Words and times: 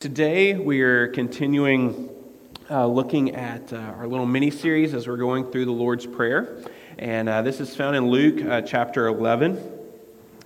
Today, 0.00 0.54
we 0.54 0.80
are 0.80 1.08
continuing 1.08 2.08
uh, 2.70 2.86
looking 2.86 3.34
at 3.36 3.70
uh, 3.70 3.76
our 3.76 4.06
little 4.06 4.24
mini 4.24 4.50
series 4.50 4.94
as 4.94 5.06
we're 5.06 5.18
going 5.18 5.50
through 5.50 5.66
the 5.66 5.72
Lord's 5.72 6.06
Prayer. 6.06 6.64
And 6.98 7.28
uh, 7.28 7.42
this 7.42 7.60
is 7.60 7.76
found 7.76 7.96
in 7.96 8.08
Luke 8.08 8.42
uh, 8.42 8.62
chapter 8.62 9.08
11. 9.08 9.62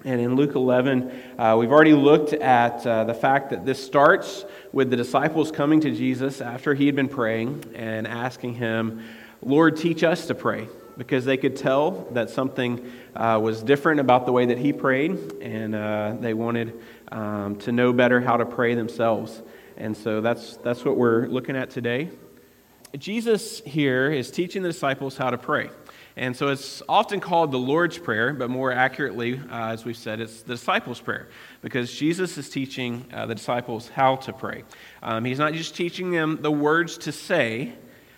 And 0.04 0.20
in 0.20 0.34
Luke 0.34 0.56
11, 0.56 1.22
uh, 1.38 1.56
we've 1.56 1.70
already 1.70 1.92
looked 1.92 2.32
at 2.32 2.84
uh, 2.84 3.04
the 3.04 3.14
fact 3.14 3.50
that 3.50 3.64
this 3.64 3.80
starts 3.80 4.44
with 4.72 4.90
the 4.90 4.96
disciples 4.96 5.52
coming 5.52 5.80
to 5.82 5.92
Jesus 5.92 6.40
after 6.40 6.74
he 6.74 6.86
had 6.86 6.96
been 6.96 7.08
praying 7.08 7.62
and 7.76 8.08
asking 8.08 8.54
him, 8.54 9.04
Lord, 9.40 9.76
teach 9.76 10.02
us 10.02 10.26
to 10.26 10.34
pray. 10.34 10.66
Because 10.98 11.24
they 11.24 11.36
could 11.36 11.56
tell 11.56 12.08
that 12.12 12.30
something 12.30 12.92
was 13.14 13.62
different 13.62 14.00
about 14.00 14.26
the 14.26 14.32
way 14.32 14.46
that 14.46 14.58
he 14.58 14.72
prayed, 14.72 15.32
and 15.40 16.22
they 16.22 16.34
wanted 16.34 16.80
um, 17.14 17.56
to 17.56 17.72
know 17.72 17.92
better 17.92 18.20
how 18.20 18.36
to 18.36 18.44
pray 18.44 18.74
themselves. 18.74 19.42
And 19.76 19.96
so 19.96 20.20
that's, 20.20 20.56
that's 20.58 20.84
what 20.84 20.96
we're 20.96 21.26
looking 21.26 21.56
at 21.56 21.70
today. 21.70 22.10
Jesus 22.98 23.60
here 23.60 24.10
is 24.10 24.30
teaching 24.30 24.62
the 24.62 24.68
disciples 24.68 25.16
how 25.16 25.30
to 25.30 25.38
pray. 25.38 25.70
And 26.16 26.36
so 26.36 26.48
it's 26.48 26.80
often 26.88 27.18
called 27.18 27.50
the 27.50 27.58
Lord's 27.58 27.98
Prayer, 27.98 28.32
but 28.32 28.48
more 28.48 28.70
accurately, 28.70 29.40
uh, 29.50 29.70
as 29.70 29.84
we've 29.84 29.96
said, 29.96 30.20
it's 30.20 30.42
the 30.42 30.54
disciples' 30.54 31.00
prayer 31.00 31.28
because 31.60 31.92
Jesus 31.92 32.38
is 32.38 32.48
teaching 32.48 33.04
uh, 33.12 33.26
the 33.26 33.34
disciples 33.34 33.88
how 33.88 34.16
to 34.16 34.32
pray. 34.32 34.62
Um, 35.02 35.24
he's 35.24 35.40
not 35.40 35.54
just 35.54 35.74
teaching 35.74 36.12
them 36.12 36.38
the 36.40 36.52
words 36.52 36.98
to 36.98 37.10
say, 37.10 37.72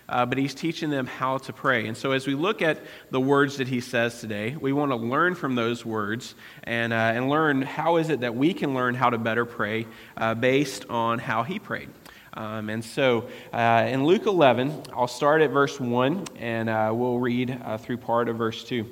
uh, 0.09 0.25
but 0.25 0.37
he's 0.37 0.53
teaching 0.53 0.89
them 0.89 1.05
how 1.05 1.37
to 1.37 1.53
pray. 1.53 1.87
And 1.87 1.97
so, 1.97 2.11
as 2.11 2.27
we 2.27 2.35
look 2.35 2.61
at 2.61 2.79
the 3.11 3.19
words 3.19 3.57
that 3.57 3.67
he 3.67 3.81
says 3.81 4.21
today, 4.21 4.55
we 4.55 4.71
want 4.71 4.91
to 4.91 4.95
learn 4.95 5.35
from 5.35 5.55
those 5.55 5.85
words 5.85 6.35
and, 6.63 6.93
uh, 6.93 6.95
and 6.95 7.29
learn 7.29 7.61
how 7.61 7.97
is 7.97 8.09
it 8.09 8.21
that 8.21 8.35
we 8.35 8.53
can 8.53 8.73
learn 8.73 8.95
how 8.95 9.09
to 9.09 9.17
better 9.17 9.45
pray 9.45 9.85
uh, 10.15 10.33
based 10.33 10.85
on 10.89 11.19
how 11.19 11.43
he 11.43 11.59
prayed. 11.59 11.89
Um, 12.33 12.69
and 12.69 12.85
so, 12.85 13.27
uh, 13.51 13.87
in 13.89 14.05
Luke 14.05 14.27
11, 14.27 14.83
I'll 14.93 15.07
start 15.07 15.41
at 15.41 15.49
verse 15.49 15.79
1 15.79 16.25
and 16.37 16.69
uh, 16.69 16.91
we'll 16.93 17.19
read 17.19 17.59
uh, 17.65 17.77
through 17.77 17.97
part 17.97 18.29
of 18.29 18.37
verse 18.37 18.63
2. 18.63 18.85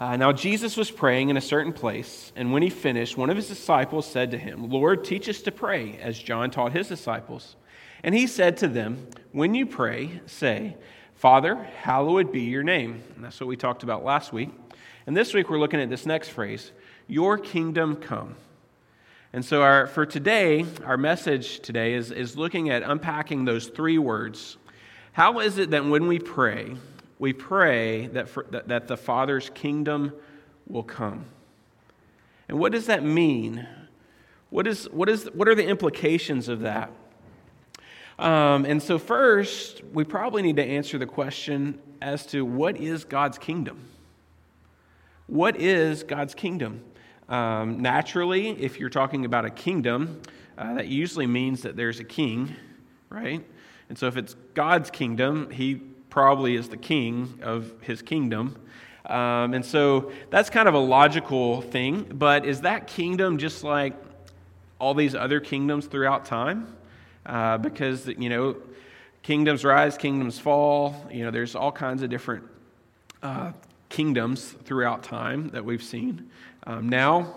now, 0.00 0.32
Jesus 0.32 0.76
was 0.76 0.90
praying 0.90 1.28
in 1.28 1.36
a 1.36 1.42
certain 1.42 1.72
place, 1.72 2.32
and 2.34 2.52
when 2.52 2.62
he 2.62 2.70
finished, 2.70 3.16
one 3.16 3.30
of 3.30 3.36
his 3.36 3.48
disciples 3.48 4.06
said 4.06 4.30
to 4.32 4.38
him, 4.38 4.70
Lord, 4.70 5.04
teach 5.04 5.28
us 5.28 5.42
to 5.42 5.52
pray, 5.52 5.98
as 5.98 6.18
John 6.18 6.50
taught 6.50 6.72
his 6.72 6.88
disciples. 6.88 7.56
And 8.04 8.14
he 8.14 8.26
said 8.26 8.58
to 8.58 8.68
them, 8.68 9.08
When 9.32 9.54
you 9.54 9.64
pray, 9.64 10.20
say, 10.26 10.76
Father, 11.14 11.54
hallowed 11.54 12.30
be 12.30 12.42
your 12.42 12.62
name. 12.62 13.02
And 13.16 13.24
that's 13.24 13.40
what 13.40 13.46
we 13.46 13.56
talked 13.56 13.82
about 13.82 14.04
last 14.04 14.30
week. 14.30 14.50
And 15.06 15.16
this 15.16 15.32
week 15.32 15.48
we're 15.48 15.58
looking 15.58 15.80
at 15.80 15.88
this 15.88 16.04
next 16.04 16.28
phrase, 16.28 16.70
Your 17.08 17.38
kingdom 17.38 17.96
come. 17.96 18.36
And 19.32 19.42
so 19.42 19.62
our, 19.62 19.86
for 19.86 20.04
today, 20.04 20.66
our 20.84 20.98
message 20.98 21.60
today 21.60 21.94
is, 21.94 22.10
is 22.10 22.36
looking 22.36 22.68
at 22.68 22.82
unpacking 22.82 23.46
those 23.46 23.68
three 23.68 23.98
words. 23.98 24.58
How 25.12 25.38
is 25.38 25.56
it 25.56 25.70
that 25.70 25.86
when 25.86 26.06
we 26.06 26.18
pray, 26.18 26.76
we 27.18 27.32
pray 27.32 28.08
that, 28.08 28.28
for, 28.28 28.44
that, 28.50 28.68
that 28.68 28.86
the 28.86 28.98
Father's 28.98 29.50
kingdom 29.54 30.12
will 30.66 30.82
come? 30.82 31.24
And 32.50 32.58
what 32.58 32.70
does 32.70 32.86
that 32.86 33.02
mean? 33.02 33.66
What, 34.50 34.66
is, 34.66 34.90
what, 34.90 35.08
is, 35.08 35.24
what 35.32 35.48
are 35.48 35.54
the 35.54 35.66
implications 35.66 36.48
of 36.50 36.60
that? 36.60 36.92
Um, 38.18 38.64
and 38.64 38.82
so, 38.82 38.98
first, 38.98 39.82
we 39.92 40.04
probably 40.04 40.42
need 40.42 40.56
to 40.56 40.64
answer 40.64 40.98
the 40.98 41.06
question 41.06 41.80
as 42.00 42.26
to 42.26 42.44
what 42.44 42.76
is 42.76 43.04
God's 43.04 43.38
kingdom? 43.38 43.88
What 45.26 45.56
is 45.56 46.04
God's 46.04 46.34
kingdom? 46.34 46.82
Um, 47.28 47.80
naturally, 47.80 48.50
if 48.50 48.78
you're 48.78 48.90
talking 48.90 49.24
about 49.24 49.44
a 49.44 49.50
kingdom, 49.50 50.20
uh, 50.56 50.74
that 50.74 50.86
usually 50.86 51.26
means 51.26 51.62
that 51.62 51.76
there's 51.76 51.98
a 51.98 52.04
king, 52.04 52.54
right? 53.10 53.44
And 53.88 53.98
so, 53.98 54.06
if 54.06 54.16
it's 54.16 54.36
God's 54.54 54.90
kingdom, 54.90 55.50
he 55.50 55.76
probably 56.08 56.54
is 56.54 56.68
the 56.68 56.76
king 56.76 57.40
of 57.42 57.72
his 57.80 58.00
kingdom. 58.00 58.56
Um, 59.06 59.54
and 59.54 59.64
so, 59.64 60.12
that's 60.30 60.50
kind 60.50 60.68
of 60.68 60.74
a 60.74 60.78
logical 60.78 61.62
thing, 61.62 62.04
but 62.14 62.46
is 62.46 62.60
that 62.60 62.86
kingdom 62.86 63.38
just 63.38 63.64
like 63.64 63.94
all 64.78 64.94
these 64.94 65.16
other 65.16 65.40
kingdoms 65.40 65.86
throughout 65.86 66.24
time? 66.24 66.76
Uh, 67.26 67.58
because, 67.58 68.06
you 68.06 68.28
know, 68.28 68.56
kingdoms 69.22 69.64
rise, 69.64 69.96
kingdoms 69.96 70.38
fall. 70.38 70.94
You 71.10 71.24
know, 71.24 71.30
there's 71.30 71.54
all 71.54 71.72
kinds 71.72 72.02
of 72.02 72.10
different 72.10 72.44
uh, 73.22 73.52
kingdoms 73.88 74.54
throughout 74.64 75.02
time 75.02 75.48
that 75.50 75.64
we've 75.64 75.82
seen. 75.82 76.30
Um, 76.66 76.88
now, 76.88 77.34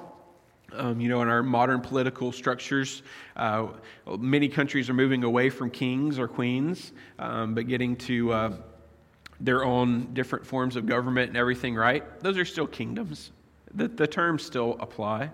um, 0.74 1.00
you 1.00 1.08
know, 1.08 1.22
in 1.22 1.30
our 1.30 1.44
modern 1.44 1.82
political 1.82 2.32
structures, 2.32 3.04
uh, 3.36 3.68
many 4.20 4.50
countries 4.50 4.90
are 4.90 4.94
moving 4.94 5.24
away 5.24 5.50
from 5.50 5.70
kings 5.70 6.20
or 6.20 6.28
queens, 6.28 6.92
um, 7.20 7.56
but 7.56 7.68
getting 7.68 7.96
to 7.96 8.34
uh, 8.34 8.54
their 9.40 9.64
own 9.64 10.14
different 10.14 10.46
forms 10.46 10.76
of 10.76 10.86
government 10.86 11.30
and 11.30 11.38
everything, 11.38 11.76
right? 11.76 12.20
Those 12.22 12.38
are 12.38 12.46
still 12.46 12.68
kingdoms. 12.68 13.32
The, 13.74 13.88
the 13.88 14.08
terms 14.08 14.44
still 14.44 14.78
apply. 14.80 15.30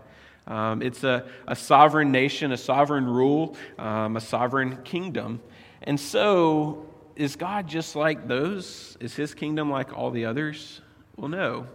Um, 0.45 0.81
it's 0.81 1.03
a, 1.03 1.25
a 1.47 1.55
sovereign 1.55 2.11
nation, 2.11 2.51
a 2.51 2.57
sovereign 2.57 3.05
rule, 3.05 3.55
um, 3.77 4.17
a 4.17 4.21
sovereign 4.21 4.77
kingdom. 4.83 5.41
And 5.83 5.99
so, 5.99 6.85
is 7.15 7.35
God 7.35 7.67
just 7.67 7.95
like 7.95 8.27
those? 8.27 8.97
Is 8.99 9.15
his 9.15 9.33
kingdom 9.33 9.69
like 9.69 9.95
all 9.95 10.11
the 10.11 10.25
others? 10.25 10.81
Well, 11.15 11.29
no. 11.29 11.67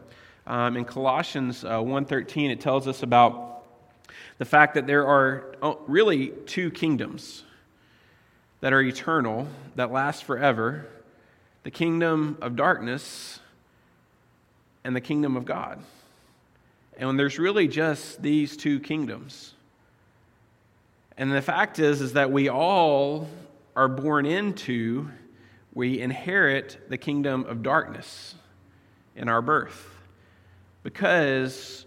Um, 0.47 0.77
in 0.77 0.85
Colossians 0.85 1.65
uh, 1.65 1.79
1.13, 1.79 2.51
it 2.51 2.61
tells 2.61 2.89
us 2.89 3.03
about 3.03 3.65
the 4.39 4.45
fact 4.45 4.75
that 4.75 4.87
there 4.87 5.07
are 5.07 5.57
oh, 5.63 5.81
really 5.87 6.33
two 6.47 6.71
kingdoms 6.71 7.45
that 8.61 8.73
are 8.73 8.81
eternal, 8.81 9.47
that 9.77 9.93
last 9.93 10.25
forever 10.25 10.87
the 11.65 11.71
kingdom 11.71 12.39
of 12.41 12.57
darkness 12.57 13.41
and 14.85 14.97
the 14.97 15.01
kingdom 15.01 15.37
of 15.37 15.45
God. 15.45 15.83
And 16.99 17.07
when 17.07 17.17
there's 17.17 17.39
really 17.39 17.69
just 17.69 18.21
these 18.21 18.57
two 18.57 18.81
kingdoms. 18.81 19.55
And 21.17 21.33
the 21.33 21.41
fact 21.41 21.79
is 21.79 22.01
is 22.01 22.13
that 22.13 22.31
we 22.31 22.49
all 22.49 23.29
are 23.75 23.89
born 23.89 24.27
into 24.27 25.09
we 25.73 26.01
inherit 26.01 26.77
the 26.89 26.99
kingdom 26.99 27.45
of 27.45 27.63
darkness 27.63 28.35
in 29.15 29.29
our 29.29 29.41
birth. 29.41 29.95
Because 30.83 31.87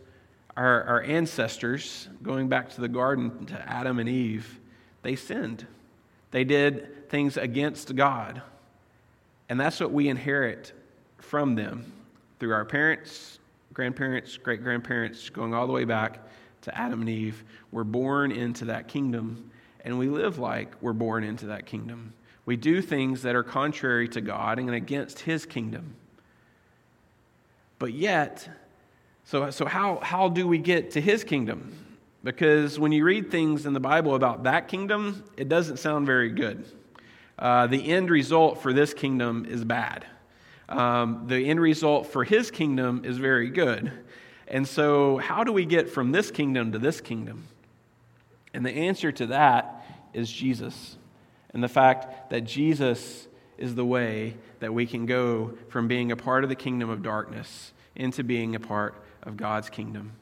our, 0.55 0.83
our 0.83 1.01
ancestors, 1.01 2.07
going 2.23 2.47
back 2.47 2.69
to 2.69 2.81
the 2.81 2.88
garden 2.88 3.45
to 3.47 3.69
Adam 3.69 3.99
and 3.99 4.07
Eve, 4.07 4.61
they 5.01 5.17
sinned. 5.17 5.67
They 6.31 6.45
did 6.45 7.09
things 7.09 7.35
against 7.35 7.93
God. 7.95 8.41
And 9.49 9.59
that's 9.59 9.81
what 9.81 9.91
we 9.91 10.07
inherit 10.07 10.72
from 11.17 11.55
them 11.55 11.91
through 12.39 12.53
our 12.53 12.63
parents, 12.63 13.39
grandparents, 13.74 14.38
great 14.38 14.64
grandparents, 14.64 15.30
going 15.30 15.54
all 15.54 15.68
the 15.68 15.74
way 15.74 15.86
back 15.86 16.20
to 16.62 16.78
Adam 16.78 17.02
and 17.02 17.09
Eve, 17.09 17.44
we're 17.72 17.84
born 17.84 18.32
into 18.32 18.66
that 18.66 18.88
kingdom, 18.88 19.50
and 19.84 19.98
we 19.98 20.08
live 20.08 20.38
like 20.38 20.74
we're 20.82 20.94
born 20.94 21.24
into 21.24 21.48
that 21.48 21.66
kingdom. 21.66 22.14
We 22.46 22.56
do 22.56 22.82
things 22.82 23.22
that 23.24 23.36
are 23.36 23.44
contrary 23.44 24.08
to 24.09 24.22
God 24.22 24.59
and 24.59 24.70
against 24.72 25.20
His 25.20 25.46
kingdom. 25.46 25.96
But 27.80 27.94
yet, 27.94 28.48
so, 29.24 29.50
so 29.50 29.66
how, 29.66 30.00
how 30.02 30.30
do 30.30 30.48
we 30.48 30.58
get 30.58 30.92
to 30.92 31.02
His 31.02 31.24
kingdom? 31.24 31.74
Because 32.24 32.78
when 32.78 32.92
you 32.92 33.03
read 33.03 33.32
things 33.32 33.66
in 33.66 33.74
the 33.74 33.80
Bible 33.80 34.14
about 34.14 34.44
that 34.44 34.68
kingdom, 34.68 35.24
it 35.38 35.50
doesn't 35.50 35.78
sound 35.78 36.06
very 36.06 36.30
good. 36.30 36.66
Uh, 37.40 37.66
the 37.66 37.90
end 37.90 38.12
result 38.12 38.62
for 38.62 38.72
this 38.72 38.94
kingdom 38.94 39.46
is 39.46 39.64
bad 39.64 40.06
um, 40.72 41.24
the 41.28 41.50
end 41.50 41.59
result 41.59 42.08
for 42.08 42.24
his 42.24 42.50
kingdom 42.50 43.04
is 43.04 43.18
very 43.18 43.50
good. 43.50 43.92
And 44.48 44.68
so, 44.68 45.18
how 45.18 45.44
do 45.44 45.54
we 45.54 45.66
get 45.66 45.90
from 45.90 46.12
this 46.12 46.32
kingdom 46.32 46.72
to 46.72 46.80
this 46.80 47.02
kingdom? 47.02 47.46
And 48.54 48.66
the 48.66 48.72
answer 48.72 49.12
to 49.12 49.28
that 49.28 49.86
is 50.14 50.32
Jesus. 50.32 50.97
And 51.53 51.64
the 51.64 51.70
fact 51.70 52.29
that 52.32 52.41
Jesus 52.41 53.28
is 53.58 53.76
the 53.76 53.85
way 53.85 54.35
that 54.59 54.73
we 54.73 54.85
can 54.85 55.06
go 55.06 55.58
from 55.70 55.88
being 55.88 56.12
a 56.12 56.16
part 56.16 56.44
of 56.44 56.50
the 56.50 56.56
kingdom 56.56 56.90
of 56.90 57.03
darkness 57.03 57.74
into 57.96 58.24
being 58.24 58.56
a 58.56 58.59
part 58.59 58.96
of 59.24 59.38
God's 59.38 59.70
kingdom. 59.70 60.14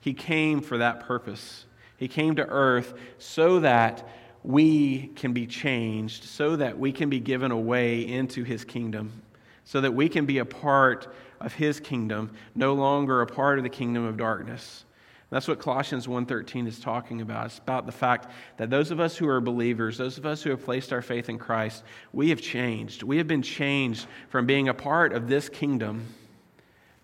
He 0.00 0.14
came 0.14 0.60
for 0.60 0.78
that 0.78 1.00
purpose. 1.00 1.66
He 1.96 2.08
came 2.08 2.36
to 2.36 2.46
earth 2.46 2.94
so 3.18 3.60
that 3.60 4.08
we 4.42 5.08
can 5.08 5.32
be 5.32 5.46
changed, 5.46 6.24
so 6.24 6.56
that 6.56 6.78
we 6.78 6.92
can 6.92 7.10
be 7.10 7.18
given 7.18 7.50
a 7.50 7.58
way 7.58 8.06
into 8.06 8.44
his 8.44 8.64
kingdom 8.64 9.22
so 9.66 9.82
that 9.82 9.92
we 9.92 10.08
can 10.08 10.24
be 10.24 10.38
a 10.38 10.44
part 10.46 11.14
of 11.40 11.52
his 11.52 11.78
kingdom, 11.78 12.30
no 12.54 12.72
longer 12.72 13.20
a 13.20 13.26
part 13.26 13.58
of 13.58 13.64
the 13.64 13.70
kingdom 13.70 14.04
of 14.04 14.16
darkness. 14.16 14.84
That's 15.28 15.46
what 15.46 15.58
Colossians 15.58 16.08
1:13 16.08 16.66
is 16.66 16.78
talking 16.78 17.20
about. 17.20 17.46
It's 17.46 17.58
about 17.58 17.84
the 17.84 17.92
fact 17.92 18.30
that 18.56 18.70
those 18.70 18.90
of 18.90 19.00
us 19.00 19.18
who 19.18 19.28
are 19.28 19.40
believers, 19.40 19.98
those 19.98 20.16
of 20.16 20.24
us 20.24 20.42
who 20.42 20.50
have 20.50 20.64
placed 20.64 20.92
our 20.92 21.02
faith 21.02 21.28
in 21.28 21.36
Christ, 21.38 21.84
we 22.12 22.30
have 22.30 22.40
changed. 22.40 23.02
We 23.02 23.18
have 23.18 23.26
been 23.26 23.42
changed 23.42 24.06
from 24.30 24.46
being 24.46 24.68
a 24.68 24.74
part 24.74 25.12
of 25.12 25.28
this 25.28 25.48
kingdom 25.48 26.14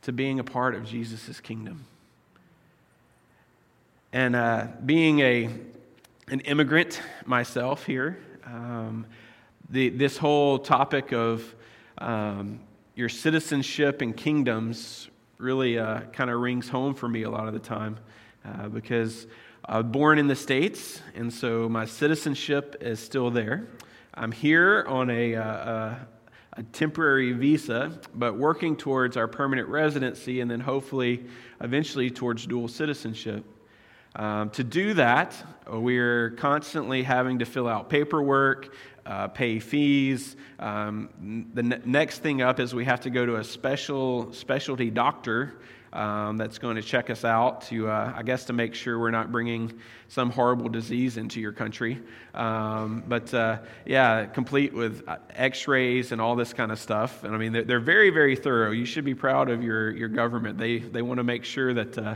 to 0.03 0.13
being 0.13 0.39
a 0.39 0.45
part 0.45 0.75
of 0.75 0.85
Jesus' 0.85 1.41
kingdom. 1.41 1.85
And 4.13 4.37
uh, 4.37 4.69
being 4.87 5.21
a 5.21 5.51
an 6.29 6.41
immigrant 6.41 7.03
myself 7.27 7.85
here. 7.85 8.19
Um, 8.47 9.07
the, 9.69 9.91
this 9.91 10.17
whole 10.17 10.59
topic 10.59 11.13
of 11.13 11.55
um, 12.03 12.61
your 12.95 13.09
citizenship 13.09 14.03
and 14.03 14.17
kingdoms 14.17 15.09
really 15.39 15.79
uh, 15.79 16.01
kind 16.13 16.31
of 16.31 16.41
rings 16.41 16.69
home 16.69 16.95
for 16.95 17.09
me 17.09 17.23
a 17.23 17.31
lot 17.31 17.47
of 17.47 17.55
the 17.55 17.61
time 17.61 17.97
uh, 18.45 18.69
because 18.69 19.27
I 19.65 19.79
was 19.79 19.87
born 19.87 20.19
in 20.19 20.27
the 20.27 20.37
States, 20.37 21.01
and 21.15 21.33
so 21.33 21.69
my 21.69 21.85
citizenship 21.85 22.77
is 22.81 22.99
still 22.99 23.31
there. 23.31 23.69
I'm 24.15 24.33
here 24.33 24.85
on 24.89 25.11
a, 25.11 25.37
uh, 25.37 25.45
a, 25.45 26.07
a 26.55 26.63
temporary 26.65 27.33
visa, 27.33 27.99
but 28.15 28.37
working 28.37 28.77
towards 28.77 29.17
our 29.17 29.29
permanent 29.29 29.69
residency 29.69 30.41
and 30.41 30.51
then 30.51 30.61
hopefully 30.61 31.25
eventually 31.61 32.11
towards 32.11 32.47
dual 32.47 32.69
citizenship. 32.69 33.45
Um, 34.15 34.51
to 34.51 34.65
do 34.65 34.95
that, 34.95 35.35
we're 35.71 36.31
constantly 36.33 37.03
having 37.03 37.39
to 37.39 37.47
fill 37.47 37.67
out 37.67 37.89
paperwork, 37.89 38.75
uh, 39.07 39.29
pay 39.29 39.59
fees. 39.59 40.37
Um, 40.59 41.51
the 41.55 41.63
ne- 41.63 41.81
next 41.85 42.19
thing 42.19 42.43
up 42.43 42.61
is 42.61 42.75
we 42.75 42.85
have 42.85 43.01
to 43.01 43.11
go 43.11 43.25
to 43.25 43.37
a 43.37 43.45
special 43.45 44.33
specialty 44.33 44.91
doctor 44.91 45.55
um, 45.93 46.37
that's 46.37 46.59
going 46.59 46.77
to 46.77 46.83
check 46.83 47.11
us 47.11 47.25
out 47.25 47.63
to, 47.63 47.89
uh, 47.89 48.13
I 48.17 48.23
guess, 48.23 48.45
to 48.47 48.53
make 48.53 48.75
sure 48.75 48.99
we're 48.99 49.11
not 49.11 49.31
bringing 49.31 49.79
some 50.09 50.31
horrible 50.31 50.69
disease 50.69 51.17
into 51.17 51.41
your 51.41 51.53
country. 51.53 52.01
Um, 52.35 53.03
but 53.07 53.33
uh, 53.35 53.59
yeah, 53.85 54.27
complete 54.27 54.73
with 54.73 55.07
uh, 55.07 55.17
x 55.31 55.69
rays 55.69 56.13
and 56.13 56.21
all 56.21 56.35
this 56.35 56.53
kind 56.53 56.73
of 56.73 56.79
stuff. 56.79 57.25
And 57.25 57.35
I 57.35 57.39
mean, 57.39 57.53
they're, 57.53 57.65
they're, 57.65 57.81
very, 57.81 58.11
very 58.11 58.37
thorough. 58.37 58.71
You 58.71 58.85
should 58.85 59.05
be 59.05 59.15
proud 59.15 59.51
of 59.51 59.63
your, 59.63 59.91
your 59.91 60.09
government. 60.09 60.57
They, 60.59 60.79
they 60.79 61.03
want 61.03 61.19
to 61.19 61.25
make 61.25 61.45
sure 61.45 61.75
that 61.75 61.99
uh, 61.99 62.15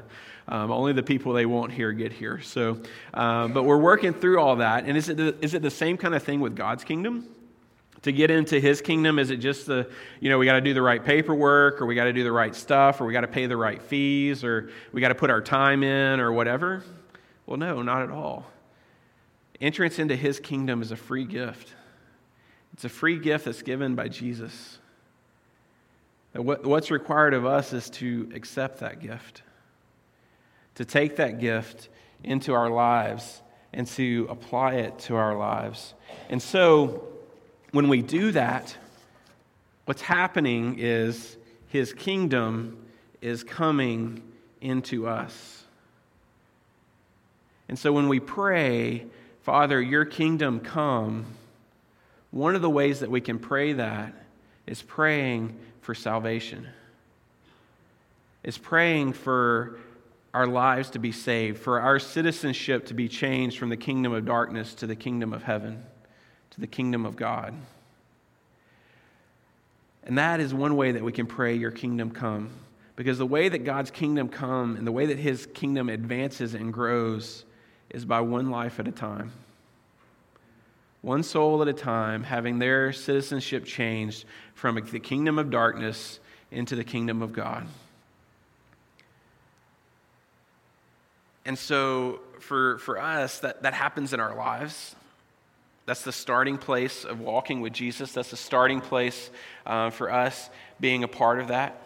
um, 0.49 0.71
only 0.71 0.93
the 0.93 1.03
people 1.03 1.33
they 1.33 1.47
want 1.47 1.73
here 1.73 1.93
get 1.93 2.13
here. 2.13 2.41
So, 2.41 2.81
uh, 3.13 3.49
but 3.49 3.65
we're 3.65 3.79
working 3.79 4.15
through 4.15 4.41
all 4.41 4.57
that. 4.57 4.85
And 4.85 4.97
is 4.97 5.09
it, 5.09 5.17
the, 5.17 5.37
is 5.43 5.55
it 5.55 5.63
the 5.63 5.71
same 5.71 5.97
kind 5.97 6.15
of 6.15 6.23
thing 6.23 6.41
with 6.41 6.57
God's 6.57 6.85
kingdom? 6.85 7.29
To 8.07 8.13
get 8.13 8.31
into 8.31 8.61
his 8.61 8.81
kingdom? 8.81 9.19
Is 9.19 9.31
it 9.31 9.39
just 9.39 9.67
the, 9.67 9.91
you 10.21 10.31
know, 10.31 10.39
we 10.39 10.47
got 10.47 10.55
to 10.55 10.61
do 10.61 10.73
the 10.73 10.81
right 10.81 11.05
paperwork 11.05 11.83
or 11.83 11.87
we 11.87 11.97
got 11.97 12.05
to 12.05 12.13
do 12.13 12.23
the 12.23 12.31
right 12.31 12.55
stuff 12.55 13.01
or 13.01 13.05
we 13.05 13.13
got 13.13 13.23
to 13.23 13.29
pay 13.29 13.47
the 13.47 13.57
right 13.57 13.83
fees 13.83 14.45
or 14.45 14.71
we 14.93 15.01
got 15.01 15.09
to 15.09 15.17
put 15.17 15.29
our 15.29 15.41
time 15.41 15.83
in 15.83 16.21
or 16.21 16.33
whatever? 16.33 16.85
Well, 17.47 17.57
no, 17.57 17.83
not 17.83 18.03
at 18.03 18.11
all. 18.13 18.47
Entrance 19.61 19.99
into 19.99 20.15
his 20.15 20.39
kingdom 20.39 20.83
is 20.83 20.93
a 20.93 20.97
free 20.97 21.25
gift. 21.25 21.75
It's 22.75 22.85
a 22.85 22.89
free 22.89 23.19
gift 23.19 23.47
that's 23.47 23.63
given 23.63 23.97
by 23.97 24.07
Jesus. 24.07 24.79
What's 26.33 26.93
required 26.93 27.35
of 27.35 27.45
us 27.45 27.73
is 27.73 27.91
to 27.91 28.31
accept 28.37 28.79
that 28.81 29.01
gift, 29.01 29.43
to 30.77 30.85
take 30.85 31.17
that 31.17 31.41
gift 31.41 31.89
into 32.23 32.53
our 32.53 32.71
lives 32.71 33.43
and 33.73 33.85
to 33.89 34.29
apply 34.31 34.75
it 34.75 34.97
to 35.01 35.17
our 35.17 35.37
lives. 35.37 35.95
And 36.29 36.41
so, 36.41 37.09
when 37.73 37.89
we 37.89 38.03
do 38.03 38.33
that, 38.33 38.77
what's 39.85 40.03
happening 40.03 40.77
is 40.79 41.37
his 41.69 41.93
kingdom 41.93 42.79
is 43.21 43.43
coming 43.43 44.23
into 44.61 45.07
us. 45.07 45.65
And 47.69 47.79
so 47.79 47.93
when 47.93 48.09
we 48.09 48.21
pray, 48.21 49.07
Father, 49.43 49.81
your 49.81 50.05
kingdom 50.05 50.61
come, 50.61 51.27
one 52.31 52.55
of 52.55 52.63
the 52.63 52.71
ways 52.71 53.01
that 53.01 53.11
we 53.11 53.21
can 53.21 53.39
pray 53.39 53.73
that 53.73 54.13
is 54.67 54.83
praying 54.83 55.57
for 55.81 55.95
salvation. 55.95 56.69
Is 58.45 58.59
praying 58.59 59.15
for 59.15 59.79
our 60.33 60.47
lives 60.47 60.91
to 60.91 60.99
be 60.99 61.13
saved, 61.13 61.59
for 61.59 61.81
our 61.81 61.99
citizenship 61.99 62.87
to 62.87 62.95
be 62.95 63.09
changed 63.09 63.59
from 63.59 63.71
the 63.71 63.77
kingdom 63.77 64.13
of 64.13 64.25
darkness 64.25 64.75
to 64.75 64.87
the 64.87 64.95
kingdom 64.95 65.33
of 65.33 65.43
heaven 65.43 65.83
to 66.51 66.61
the 66.61 66.67
kingdom 66.67 67.05
of 67.07 67.17
God. 67.17 67.55
And 70.05 70.19
that 70.19 70.41
is 70.41 70.55
one 70.55 70.77
way 70.77 70.93
that 70.93 71.03
we 71.03 71.13
can 71.13 71.27
pray, 71.27 71.55
Your 71.55 71.71
kingdom 71.71 72.11
come. 72.11 72.51
Because 72.95 73.19
the 73.19 73.27
way 73.27 73.49
that 73.49 73.65
God's 73.65 73.91
kingdom 73.91 74.29
come 74.29 74.77
and 74.77 74.87
the 74.87 74.93
way 74.93 75.07
that 75.07 75.19
His 75.19 75.47
kingdom 75.47 75.89
advances 75.89 76.55
and 76.55 76.73
grows 76.73 77.45
is 77.91 78.05
by 78.05 78.21
one 78.21 78.51
life 78.51 78.81
at 78.81 78.89
a 78.89 78.93
time. 78.93 79.33
One 81.03 81.23
soul 81.23 81.63
at 81.63 81.69
a 81.69 81.73
time, 81.73 82.23
having 82.23 82.59
their 82.59 82.93
citizenship 82.93 83.65
changed 83.65 84.25
from 84.55 84.77
the 84.91 85.01
kingdom 85.01 85.39
of 85.39 85.51
darkness 85.51 86.19
into 86.51 86.75
the 86.75 86.85
kingdom 86.85 87.23
of 87.23 87.33
God. 87.33 87.67
And 91.45 91.57
so 91.57 92.21
for, 92.41 92.79
for 92.79 93.01
us, 93.01 93.39
that, 93.41 93.63
that 93.63 93.73
happens 93.73 94.13
in 94.13 94.21
our 94.21 94.35
lives. 94.35 94.97
That's 95.87 96.03
the 96.03 96.13
starting 96.13 96.59
place 96.59 97.05
of 97.05 97.21
walking 97.21 97.61
with 97.61 97.73
Jesus. 97.73 98.13
That's 98.13 98.31
the 98.31 98.37
starting 98.37 98.81
place 98.81 99.31
uh, 99.65 99.91
for 99.91 100.11
us 100.11 100.51
being 100.81 101.05
a 101.05 101.09
part 101.09 101.39
of 101.39 101.49
that. 101.49 101.81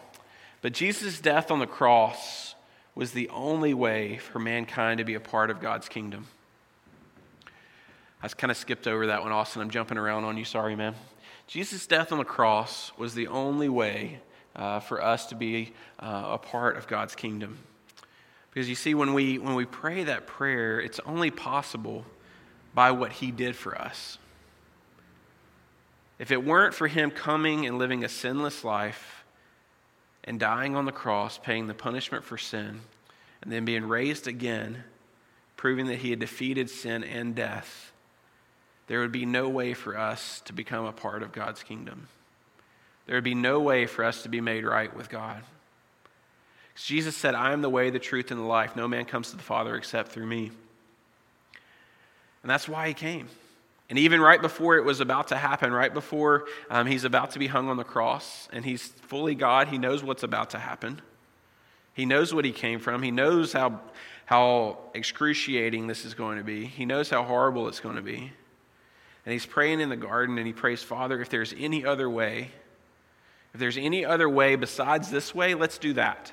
But 0.62 0.72
Jesus' 0.72 1.20
death 1.20 1.50
on 1.50 1.58
the 1.58 1.66
cross 1.66 2.54
was 2.94 3.12
the 3.12 3.28
only 3.28 3.74
way 3.74 4.16
for 4.16 4.38
mankind 4.38 4.98
to 4.98 5.04
be 5.04 5.14
a 5.14 5.20
part 5.20 5.50
of 5.50 5.60
God's 5.60 5.88
kingdom. 5.88 6.26
I 8.22 8.28
kind 8.28 8.50
of 8.50 8.56
skipped 8.56 8.86
over 8.86 9.06
that 9.06 9.22
one, 9.22 9.32
Austin. 9.32 9.62
I'm 9.62 9.70
jumping 9.70 9.96
around 9.96 10.24
on 10.24 10.36
you. 10.36 10.44
Sorry, 10.44 10.76
man. 10.76 10.94
Jesus' 11.46 11.86
death 11.86 12.12
on 12.12 12.18
the 12.18 12.24
cross 12.24 12.92
was 12.96 13.14
the 13.14 13.28
only 13.28 13.68
way 13.68 14.20
uh, 14.56 14.80
for 14.80 15.02
us 15.02 15.26
to 15.26 15.34
be 15.34 15.72
uh, 15.98 16.24
a 16.32 16.38
part 16.38 16.76
of 16.76 16.86
God's 16.86 17.14
kingdom. 17.14 17.58
Because 18.50 18.68
you 18.68 18.74
see, 18.74 18.94
when 18.94 19.14
we, 19.14 19.38
when 19.38 19.54
we 19.54 19.64
pray 19.64 20.04
that 20.04 20.26
prayer, 20.26 20.80
it's 20.80 21.00
only 21.00 21.30
possible 21.30 22.04
by 22.74 22.90
what 22.90 23.12
he 23.12 23.30
did 23.30 23.56
for 23.56 23.76
us. 23.76 24.18
If 26.18 26.30
it 26.30 26.44
weren't 26.44 26.74
for 26.74 26.86
him 26.86 27.10
coming 27.10 27.66
and 27.66 27.78
living 27.78 28.04
a 28.04 28.08
sinless 28.08 28.62
life 28.62 29.24
and 30.24 30.38
dying 30.38 30.76
on 30.76 30.84
the 30.84 30.92
cross, 30.92 31.38
paying 31.38 31.66
the 31.66 31.74
punishment 31.74 32.24
for 32.24 32.36
sin, 32.36 32.80
and 33.42 33.50
then 33.50 33.64
being 33.64 33.88
raised 33.88 34.28
again, 34.28 34.84
proving 35.56 35.86
that 35.86 35.98
he 35.98 36.10
had 36.10 36.18
defeated 36.18 36.68
sin 36.68 37.04
and 37.04 37.34
death, 37.34 37.92
there 38.86 39.00
would 39.00 39.12
be 39.12 39.24
no 39.24 39.48
way 39.48 39.72
for 39.72 39.96
us 39.96 40.42
to 40.44 40.52
become 40.52 40.84
a 40.84 40.92
part 40.92 41.22
of 41.22 41.32
God's 41.32 41.62
kingdom. 41.62 42.08
There 43.06 43.16
would 43.16 43.24
be 43.24 43.34
no 43.34 43.60
way 43.60 43.86
for 43.86 44.04
us 44.04 44.22
to 44.24 44.28
be 44.28 44.40
made 44.40 44.64
right 44.64 44.94
with 44.94 45.08
God. 45.08 45.42
Jesus 46.74 47.16
said, 47.16 47.34
I 47.34 47.52
am 47.52 47.62
the 47.62 47.68
way, 47.68 47.90
the 47.90 47.98
truth, 47.98 48.30
and 48.30 48.40
the 48.40 48.44
life. 48.44 48.76
No 48.76 48.88
man 48.88 49.04
comes 49.04 49.30
to 49.30 49.36
the 49.36 49.42
Father 49.42 49.76
except 49.76 50.12
through 50.12 50.26
me. 50.26 50.50
And 52.42 52.50
that's 52.50 52.68
why 52.68 52.88
he 52.88 52.94
came. 52.94 53.28
And 53.88 53.98
even 53.98 54.20
right 54.20 54.40
before 54.40 54.76
it 54.76 54.84
was 54.84 55.00
about 55.00 55.28
to 55.28 55.36
happen, 55.36 55.72
right 55.72 55.92
before 55.92 56.46
um, 56.70 56.86
he's 56.86 57.04
about 57.04 57.32
to 57.32 57.40
be 57.40 57.48
hung 57.48 57.68
on 57.68 57.76
the 57.76 57.84
cross, 57.84 58.48
and 58.52 58.64
he's 58.64 58.86
fully 58.86 59.34
God, 59.34 59.68
he 59.68 59.78
knows 59.78 60.04
what's 60.04 60.22
about 60.22 60.50
to 60.50 60.58
happen. 60.58 61.02
He 61.92 62.06
knows 62.06 62.32
what 62.32 62.44
he 62.44 62.52
came 62.52 62.78
from. 62.78 63.02
He 63.02 63.10
knows 63.10 63.52
how, 63.52 63.80
how 64.26 64.78
excruciating 64.94 65.88
this 65.88 66.04
is 66.04 66.14
going 66.14 66.38
to 66.38 66.44
be. 66.44 66.66
He 66.66 66.86
knows 66.86 67.10
how 67.10 67.24
horrible 67.24 67.66
it's 67.66 67.80
going 67.80 67.96
to 67.96 68.02
be. 68.02 68.32
And 69.26 69.32
he's 69.32 69.44
praying 69.44 69.80
in 69.80 69.88
the 69.88 69.96
garden, 69.96 70.38
and 70.38 70.46
he 70.46 70.52
prays, 70.52 70.82
Father, 70.82 71.20
if 71.20 71.28
there's 71.28 71.52
any 71.58 71.84
other 71.84 72.08
way, 72.08 72.52
if 73.52 73.58
there's 73.58 73.76
any 73.76 74.04
other 74.04 74.28
way 74.28 74.54
besides 74.54 75.10
this 75.10 75.34
way, 75.34 75.54
let's 75.54 75.78
do 75.78 75.94
that. 75.94 76.32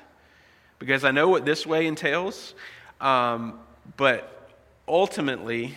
Because 0.78 1.02
I 1.02 1.10
know 1.10 1.28
what 1.28 1.44
this 1.44 1.66
way 1.66 1.88
entails, 1.88 2.54
um, 3.00 3.58
but 3.96 4.48
ultimately, 4.86 5.74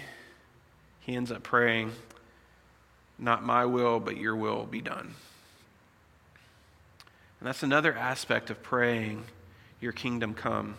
he 1.01 1.15
ends 1.15 1.31
up 1.31 1.43
praying, 1.43 1.91
Not 3.19 3.43
my 3.43 3.65
will, 3.65 3.99
but 3.99 4.17
your 4.17 4.35
will 4.35 4.65
be 4.65 4.81
done. 4.81 5.13
And 7.39 7.47
that's 7.47 7.63
another 7.63 7.93
aspect 7.93 8.49
of 8.49 8.61
praying, 8.63 9.25
Your 9.79 9.91
kingdom 9.91 10.33
come. 10.33 10.75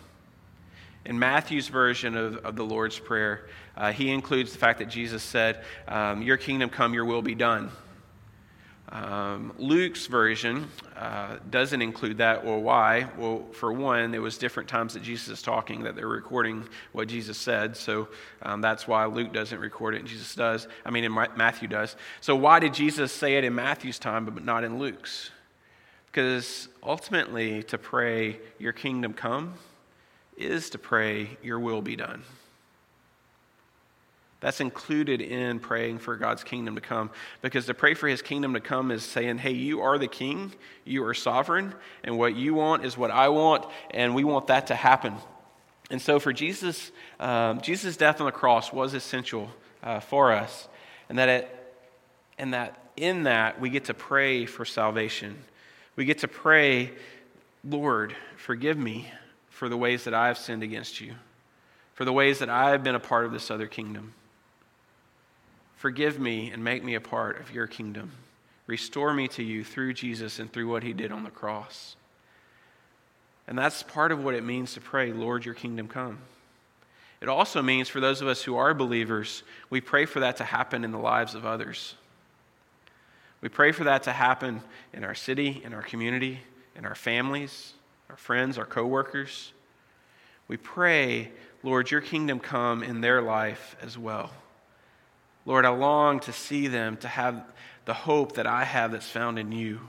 In 1.04 1.18
Matthew's 1.18 1.66
version 1.66 2.16
of, 2.16 2.36
of 2.38 2.54
the 2.54 2.64
Lord's 2.64 2.98
Prayer, 2.98 3.48
uh, 3.76 3.90
he 3.90 4.10
includes 4.10 4.52
the 4.52 4.58
fact 4.58 4.78
that 4.78 4.88
Jesus 4.88 5.22
said, 5.22 5.64
um, 5.88 6.22
Your 6.22 6.36
kingdom 6.36 6.70
come, 6.70 6.94
your 6.94 7.04
will 7.04 7.22
be 7.22 7.34
done. 7.34 7.70
Um, 8.88 9.54
Luke's 9.58 10.06
version 10.06 10.68
uh, 10.96 11.36
doesn't 11.50 11.80
include 11.80 12.18
that. 12.18 12.44
Well, 12.44 12.60
why? 12.60 13.08
Well, 13.16 13.46
for 13.52 13.72
one, 13.72 14.10
there 14.10 14.20
was 14.20 14.36
different 14.36 14.68
times 14.68 14.92
that 14.94 15.02
Jesus 15.02 15.28
is 15.28 15.42
talking 15.42 15.84
that 15.84 15.96
they're 15.96 16.08
recording 16.08 16.68
what 16.92 17.08
Jesus 17.08 17.38
said, 17.38 17.76
so 17.76 18.08
um, 18.42 18.60
that's 18.60 18.86
why 18.86 19.06
Luke 19.06 19.32
doesn't 19.32 19.58
record 19.58 19.94
it 19.94 20.00
and 20.00 20.08
Jesus 20.08 20.34
does. 20.34 20.68
I 20.84 20.90
mean, 20.90 21.04
in 21.04 21.12
Matthew 21.12 21.68
does. 21.68 21.96
So 22.20 22.36
why 22.36 22.58
did 22.58 22.74
Jesus 22.74 23.12
say 23.12 23.36
it 23.36 23.44
in 23.44 23.54
Matthew's 23.54 23.98
time 23.98 24.26
but 24.26 24.44
not 24.44 24.62
in 24.62 24.78
Luke's? 24.78 25.30
Because 26.06 26.68
ultimately, 26.82 27.62
to 27.64 27.78
pray, 27.78 28.40
"Your 28.58 28.74
kingdom 28.74 29.14
come," 29.14 29.54
is 30.36 30.68
to 30.70 30.78
pray, 30.78 31.38
"Your 31.42 31.58
will 31.58 31.80
be 31.80 31.96
done." 31.96 32.22
That's 34.42 34.60
included 34.60 35.20
in 35.20 35.60
praying 35.60 36.00
for 36.00 36.16
God's 36.16 36.42
kingdom 36.42 36.74
to 36.74 36.80
come. 36.80 37.10
Because 37.42 37.66
to 37.66 37.74
pray 37.74 37.94
for 37.94 38.08
his 38.08 38.22
kingdom 38.22 38.54
to 38.54 38.60
come 38.60 38.90
is 38.90 39.04
saying, 39.04 39.38
hey, 39.38 39.52
you 39.52 39.80
are 39.80 39.98
the 39.98 40.08
king, 40.08 40.52
you 40.84 41.04
are 41.04 41.14
sovereign, 41.14 41.74
and 42.02 42.18
what 42.18 42.34
you 42.34 42.52
want 42.52 42.84
is 42.84 42.98
what 42.98 43.12
I 43.12 43.28
want, 43.28 43.64
and 43.92 44.16
we 44.16 44.24
want 44.24 44.48
that 44.48 44.66
to 44.66 44.74
happen. 44.74 45.14
And 45.90 46.02
so, 46.02 46.18
for 46.18 46.32
Jesus, 46.32 46.90
um, 47.20 47.60
Jesus' 47.60 47.96
death 47.96 48.20
on 48.20 48.26
the 48.26 48.32
cross 48.32 48.72
was 48.72 48.94
essential 48.94 49.48
uh, 49.80 50.00
for 50.00 50.32
us, 50.32 50.66
and 51.08 51.18
that, 51.18 51.28
it, 51.28 51.74
and 52.36 52.52
that 52.52 52.82
in 52.96 53.22
that 53.24 53.60
we 53.60 53.70
get 53.70 53.84
to 53.84 53.94
pray 53.94 54.44
for 54.44 54.64
salvation. 54.64 55.36
We 55.94 56.04
get 56.04 56.18
to 56.18 56.28
pray, 56.28 56.90
Lord, 57.62 58.16
forgive 58.36 58.76
me 58.76 59.12
for 59.50 59.68
the 59.68 59.76
ways 59.76 60.02
that 60.04 60.14
I 60.14 60.26
have 60.26 60.38
sinned 60.38 60.64
against 60.64 61.00
you, 61.00 61.14
for 61.94 62.04
the 62.04 62.12
ways 62.12 62.40
that 62.40 62.48
I 62.48 62.70
have 62.70 62.82
been 62.82 62.96
a 62.96 63.00
part 63.00 63.24
of 63.24 63.32
this 63.32 63.48
other 63.48 63.68
kingdom. 63.68 64.14
Forgive 65.82 66.20
me 66.20 66.48
and 66.52 66.62
make 66.62 66.84
me 66.84 66.94
a 66.94 67.00
part 67.00 67.40
of 67.40 67.52
your 67.52 67.66
kingdom. 67.66 68.12
Restore 68.68 69.12
me 69.12 69.26
to 69.26 69.42
you 69.42 69.64
through 69.64 69.94
Jesus 69.94 70.38
and 70.38 70.52
through 70.52 70.68
what 70.68 70.84
he 70.84 70.92
did 70.92 71.10
on 71.10 71.24
the 71.24 71.30
cross. 71.30 71.96
And 73.48 73.58
that's 73.58 73.82
part 73.82 74.12
of 74.12 74.22
what 74.22 74.36
it 74.36 74.44
means 74.44 74.74
to 74.74 74.80
pray, 74.80 75.12
Lord, 75.12 75.44
your 75.44 75.56
kingdom 75.56 75.88
come. 75.88 76.18
It 77.20 77.28
also 77.28 77.62
means 77.62 77.88
for 77.88 77.98
those 77.98 78.20
of 78.20 78.28
us 78.28 78.44
who 78.44 78.54
are 78.54 78.74
believers, 78.74 79.42
we 79.70 79.80
pray 79.80 80.06
for 80.06 80.20
that 80.20 80.36
to 80.36 80.44
happen 80.44 80.84
in 80.84 80.92
the 80.92 80.98
lives 80.98 81.34
of 81.34 81.44
others. 81.44 81.96
We 83.40 83.48
pray 83.48 83.72
for 83.72 83.82
that 83.82 84.04
to 84.04 84.12
happen 84.12 84.62
in 84.92 85.02
our 85.02 85.16
city, 85.16 85.62
in 85.64 85.74
our 85.74 85.82
community, 85.82 86.38
in 86.76 86.86
our 86.86 86.94
families, 86.94 87.72
our 88.08 88.16
friends, 88.16 88.56
our 88.56 88.66
coworkers. 88.66 89.52
We 90.46 90.58
pray, 90.58 91.32
Lord, 91.64 91.90
your 91.90 92.02
kingdom 92.02 92.38
come 92.38 92.84
in 92.84 93.00
their 93.00 93.20
life 93.20 93.74
as 93.82 93.98
well. 93.98 94.30
Lord, 95.44 95.64
I 95.64 95.70
long 95.70 96.20
to 96.20 96.32
see 96.32 96.68
them 96.68 96.96
to 96.98 97.08
have 97.08 97.44
the 97.84 97.94
hope 97.94 98.34
that 98.34 98.46
I 98.46 98.64
have 98.64 98.92
that's 98.92 99.08
found 99.08 99.38
in 99.38 99.52
you. 99.52 99.80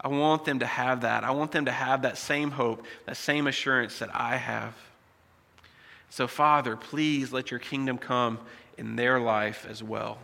I 0.00 0.08
want 0.08 0.44
them 0.44 0.60
to 0.60 0.66
have 0.66 1.02
that. 1.02 1.24
I 1.24 1.30
want 1.30 1.52
them 1.52 1.66
to 1.66 1.72
have 1.72 2.02
that 2.02 2.18
same 2.18 2.50
hope, 2.50 2.84
that 3.06 3.16
same 3.16 3.46
assurance 3.46 3.98
that 4.00 4.14
I 4.14 4.36
have. 4.36 4.74
So, 6.10 6.26
Father, 6.26 6.76
please 6.76 7.32
let 7.32 7.50
your 7.50 7.60
kingdom 7.60 7.98
come 7.98 8.38
in 8.78 8.96
their 8.96 9.18
life 9.18 9.66
as 9.68 9.82
well. 9.82 10.18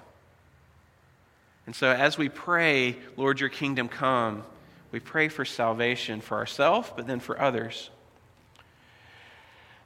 And 1.67 1.75
so, 1.75 1.91
as 1.91 2.19
we 2.19 2.29
pray, 2.29 2.97
Lord, 3.17 3.41
your 3.41 3.49
kingdom 3.49 3.89
come, 3.89 4.45
we 4.91 5.01
pray 5.01 5.29
for 5.29 5.45
salvation 5.45 6.21
for 6.21 6.37
ourselves, 6.37 6.91
but 6.95 7.07
then 7.07 7.21
for 7.21 7.41
others. 7.41 7.91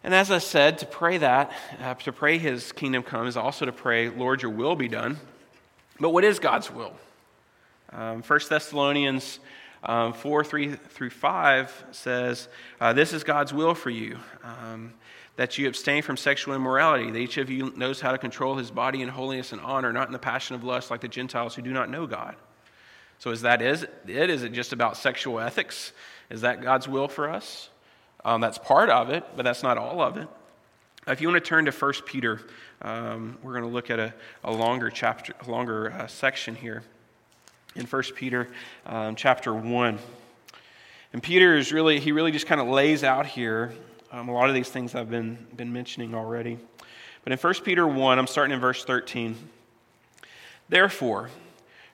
And 0.06 0.14
as 0.14 0.30
I 0.30 0.38
said, 0.38 0.78
to 0.78 0.86
pray 0.86 1.18
that, 1.18 1.50
uh, 1.82 1.94
to 1.94 2.12
pray 2.12 2.38
his 2.38 2.70
kingdom 2.70 3.02
come, 3.02 3.26
is 3.26 3.36
also 3.36 3.64
to 3.64 3.72
pray, 3.72 4.08
Lord, 4.08 4.40
your 4.40 4.52
will 4.52 4.76
be 4.76 4.86
done. 4.86 5.18
But 5.98 6.10
what 6.10 6.22
is 6.22 6.38
God's 6.38 6.70
will? 6.70 6.92
Um, 7.92 8.22
1 8.22 8.40
Thessalonians 8.48 9.40
um, 9.82 10.12
4 10.12 10.44
3 10.44 10.76
through 10.76 11.10
5 11.10 11.86
says, 11.90 12.46
uh, 12.80 12.92
This 12.92 13.12
is 13.12 13.24
God's 13.24 13.52
will 13.52 13.74
for 13.74 13.90
you, 13.90 14.16
um, 14.44 14.94
that 15.34 15.58
you 15.58 15.66
abstain 15.66 16.04
from 16.04 16.16
sexual 16.16 16.54
immorality, 16.54 17.10
that 17.10 17.18
each 17.18 17.36
of 17.36 17.50
you 17.50 17.72
knows 17.74 18.00
how 18.00 18.12
to 18.12 18.18
control 18.18 18.54
his 18.54 18.70
body 18.70 19.02
in 19.02 19.08
holiness 19.08 19.50
and 19.50 19.60
honor, 19.60 19.92
not 19.92 20.06
in 20.06 20.12
the 20.12 20.20
passion 20.20 20.54
of 20.54 20.62
lust 20.62 20.88
like 20.88 21.00
the 21.00 21.08
Gentiles 21.08 21.56
who 21.56 21.62
do 21.62 21.72
not 21.72 21.90
know 21.90 22.06
God. 22.06 22.36
So, 23.18 23.32
is 23.32 23.42
that 23.42 23.60
is 23.60 23.82
it? 23.82 24.30
Is 24.30 24.44
it 24.44 24.52
just 24.52 24.72
about 24.72 24.96
sexual 24.96 25.40
ethics? 25.40 25.92
Is 26.30 26.42
that 26.42 26.62
God's 26.62 26.86
will 26.86 27.08
for 27.08 27.28
us? 27.28 27.70
Um, 28.26 28.40
that's 28.40 28.58
part 28.58 28.90
of 28.90 29.08
it, 29.08 29.24
but 29.36 29.44
that's 29.44 29.62
not 29.62 29.78
all 29.78 30.00
of 30.00 30.16
it. 30.16 30.26
If 31.06 31.20
you 31.20 31.28
want 31.28 31.42
to 31.42 31.48
turn 31.48 31.66
to 31.66 31.70
1 31.70 31.92
Peter, 32.06 32.40
um, 32.82 33.38
we're 33.40 33.52
going 33.52 33.62
to 33.62 33.70
look 33.70 33.88
at 33.88 34.00
a, 34.00 34.12
a 34.42 34.50
longer 34.50 34.90
chapter, 34.90 35.32
a 35.46 35.48
longer 35.48 35.92
uh, 35.92 36.08
section 36.08 36.56
here 36.56 36.82
in 37.76 37.86
1 37.86 38.02
Peter 38.16 38.48
um, 38.84 39.14
chapter 39.14 39.54
1. 39.54 39.98
And 41.12 41.22
Peter 41.22 41.56
is 41.56 41.70
really, 41.70 42.00
he 42.00 42.10
really 42.10 42.32
just 42.32 42.48
kind 42.48 42.60
of 42.60 42.66
lays 42.66 43.04
out 43.04 43.26
here 43.26 43.72
um, 44.10 44.28
a 44.28 44.32
lot 44.32 44.48
of 44.48 44.56
these 44.56 44.70
things 44.70 44.96
I've 44.96 45.08
been, 45.08 45.46
been 45.56 45.72
mentioning 45.72 46.12
already. 46.12 46.58
But 47.22 47.32
in 47.32 47.38
1 47.38 47.54
Peter 47.62 47.86
1, 47.86 48.18
I'm 48.18 48.26
starting 48.26 48.54
in 48.54 48.60
verse 48.60 48.84
13. 48.84 49.36
Therefore, 50.68 51.30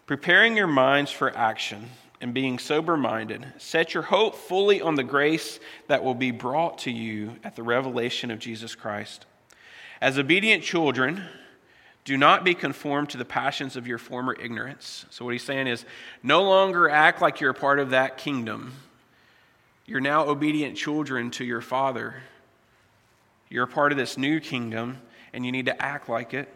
preparing 0.07 0.57
your 0.57 0.67
minds 0.67 1.11
for 1.11 1.37
action 1.37 1.91
and 2.23 2.33
being 2.33 2.61
sober 2.61 2.97
minded, 2.97 3.45
set 3.59 3.95
your 3.95 4.05
hope 4.05 4.37
fully 4.37 4.81
on 4.81 4.95
the 4.95 5.03
grace 5.03 5.59
that 5.89 6.05
will 6.05 6.15
be 6.15 6.31
brought 6.31 6.79
to 6.79 6.91
you 6.91 7.33
at 7.43 7.57
the 7.57 7.65
revelation 7.65 8.31
of 8.31 8.39
Jesus 8.39 8.77
Christ. 8.77 9.27
As 10.01 10.19
obedient 10.19 10.63
children, 10.63 11.25
do 12.05 12.17
not 12.17 12.45
be 12.45 12.55
conformed 12.55 13.11
to 13.11 13.19
the 13.19 13.25
passions 13.25 13.77
of 13.77 13.89
your 13.89 13.99
former 13.99 14.37
ignorance. 14.41 15.05
So, 15.11 15.25
what 15.25 15.33
he's 15.33 15.43
saying 15.43 15.67
is, 15.67 15.85
no 16.23 16.45
longer 16.45 16.89
act 16.89 17.21
like 17.21 17.41
you're 17.41 17.51
a 17.51 17.55
part 17.55 17.81
of 17.81 17.91
that 17.91 18.19
kingdom. 18.19 18.73
You're 19.85 20.01
now 20.01 20.27
obedient 20.27 20.77
children 20.77 21.33
to 21.33 21.45
your 21.45 21.61
Father. 21.61 22.15
You're 23.49 23.65
a 23.65 23.69
part 23.69 23.91
of 23.91 23.99
this 23.99 24.17
new 24.17 24.39
kingdom, 24.39 24.99
and 25.33 25.45
you 25.45 25.51
need 25.51 25.67
to 25.67 25.83
act 25.83 26.09
like 26.09 26.35
it. 26.35 26.49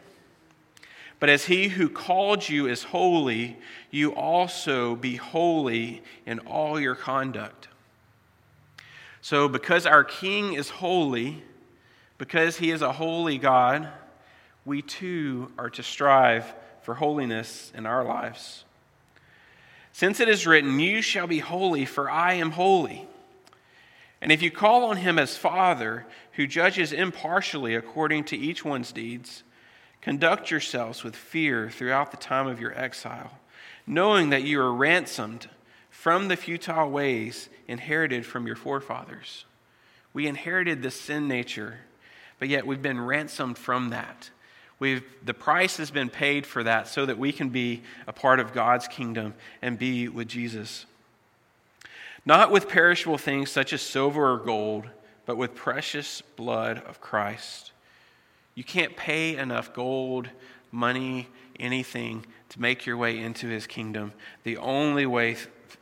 But 1.18 1.28
as 1.28 1.46
he 1.46 1.68
who 1.68 1.88
called 1.88 2.48
you 2.48 2.66
is 2.66 2.82
holy, 2.82 3.56
you 3.90 4.14
also 4.14 4.96
be 4.96 5.16
holy 5.16 6.02
in 6.26 6.40
all 6.40 6.78
your 6.78 6.94
conduct. 6.94 7.68
So, 9.22 9.48
because 9.48 9.86
our 9.86 10.04
King 10.04 10.52
is 10.52 10.68
holy, 10.68 11.42
because 12.18 12.58
he 12.58 12.70
is 12.70 12.82
a 12.82 12.92
holy 12.92 13.38
God, 13.38 13.88
we 14.64 14.82
too 14.82 15.50
are 15.58 15.70
to 15.70 15.82
strive 15.82 16.52
for 16.82 16.94
holiness 16.94 17.72
in 17.74 17.86
our 17.86 18.04
lives. 18.04 18.64
Since 19.92 20.20
it 20.20 20.28
is 20.28 20.46
written, 20.46 20.78
You 20.78 21.00
shall 21.00 21.26
be 21.26 21.38
holy, 21.38 21.86
for 21.86 22.10
I 22.10 22.34
am 22.34 22.50
holy. 22.52 23.08
And 24.20 24.30
if 24.30 24.42
you 24.42 24.50
call 24.50 24.84
on 24.84 24.98
him 24.98 25.18
as 25.18 25.36
Father, 25.36 26.06
who 26.32 26.46
judges 26.46 26.92
impartially 26.92 27.74
according 27.74 28.24
to 28.24 28.36
each 28.36 28.64
one's 28.64 28.92
deeds, 28.92 29.42
conduct 30.00 30.50
yourselves 30.50 31.02
with 31.02 31.16
fear 31.16 31.70
throughout 31.70 32.10
the 32.10 32.16
time 32.16 32.46
of 32.46 32.60
your 32.60 32.76
exile, 32.78 33.38
knowing 33.86 34.30
that 34.30 34.44
you 34.44 34.60
are 34.60 34.72
ransomed 34.72 35.48
from 35.90 36.28
the 36.28 36.36
futile 36.36 36.90
ways 36.90 37.48
inherited 37.66 38.24
from 38.24 38.46
your 38.46 38.56
forefathers. 38.56 39.44
We 40.12 40.26
inherited 40.26 40.82
the 40.82 40.90
sin 40.90 41.28
nature, 41.28 41.80
but 42.38 42.48
yet 42.48 42.66
we've 42.66 42.82
been 42.82 43.00
ransomed 43.00 43.58
from 43.58 43.90
that. 43.90 44.30
We've, 44.78 45.02
the 45.24 45.34
price 45.34 45.78
has 45.78 45.90
been 45.90 46.10
paid 46.10 46.46
for 46.46 46.62
that 46.62 46.86
so 46.86 47.06
that 47.06 47.18
we 47.18 47.32
can 47.32 47.48
be 47.48 47.82
a 48.06 48.12
part 48.12 48.40
of 48.40 48.52
God's 48.52 48.86
kingdom 48.86 49.34
and 49.62 49.78
be 49.78 50.08
with 50.08 50.28
Jesus. 50.28 50.86
Not 52.24 52.50
with 52.50 52.68
perishable 52.68 53.18
things 53.18 53.50
such 53.50 53.72
as 53.72 53.80
silver 53.80 54.32
or 54.32 54.38
gold, 54.38 54.88
but 55.24 55.36
with 55.36 55.54
precious 55.54 56.22
blood 56.36 56.82
of 56.86 57.00
Christ. 57.00 57.72
You 58.56 58.64
can't 58.64 58.96
pay 58.96 59.36
enough 59.36 59.72
gold, 59.72 60.28
money, 60.72 61.28
anything 61.60 62.26
to 62.48 62.60
make 62.60 62.84
your 62.84 62.96
way 62.96 63.20
into 63.20 63.46
his 63.46 63.68
kingdom. 63.68 64.12
The 64.42 64.56
only 64.56 65.06
way 65.06 65.36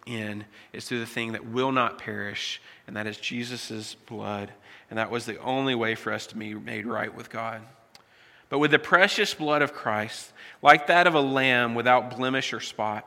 in 0.04 0.44
is 0.74 0.86
through 0.86 1.00
the 1.00 1.06
thing 1.06 1.32
that 1.32 1.46
will 1.46 1.72
not 1.72 1.96
perish, 1.96 2.60
and 2.86 2.94
that 2.96 3.06
is 3.06 3.16
Jesus' 3.16 3.94
blood. 3.94 4.52
And 4.90 4.98
that 4.98 5.10
was 5.10 5.24
the 5.24 5.38
only 5.38 5.74
way 5.74 5.94
for 5.94 6.12
us 6.12 6.26
to 6.26 6.36
be 6.36 6.52
made 6.52 6.84
right 6.84 7.14
with 7.14 7.30
God 7.30 7.62
but 8.54 8.60
with 8.60 8.70
the 8.70 8.78
precious 8.78 9.34
blood 9.34 9.62
of 9.62 9.72
Christ, 9.72 10.32
like 10.62 10.86
that 10.86 11.08
of 11.08 11.14
a 11.16 11.20
lamb 11.20 11.74
without 11.74 12.16
blemish 12.16 12.52
or 12.52 12.60
spot. 12.60 13.04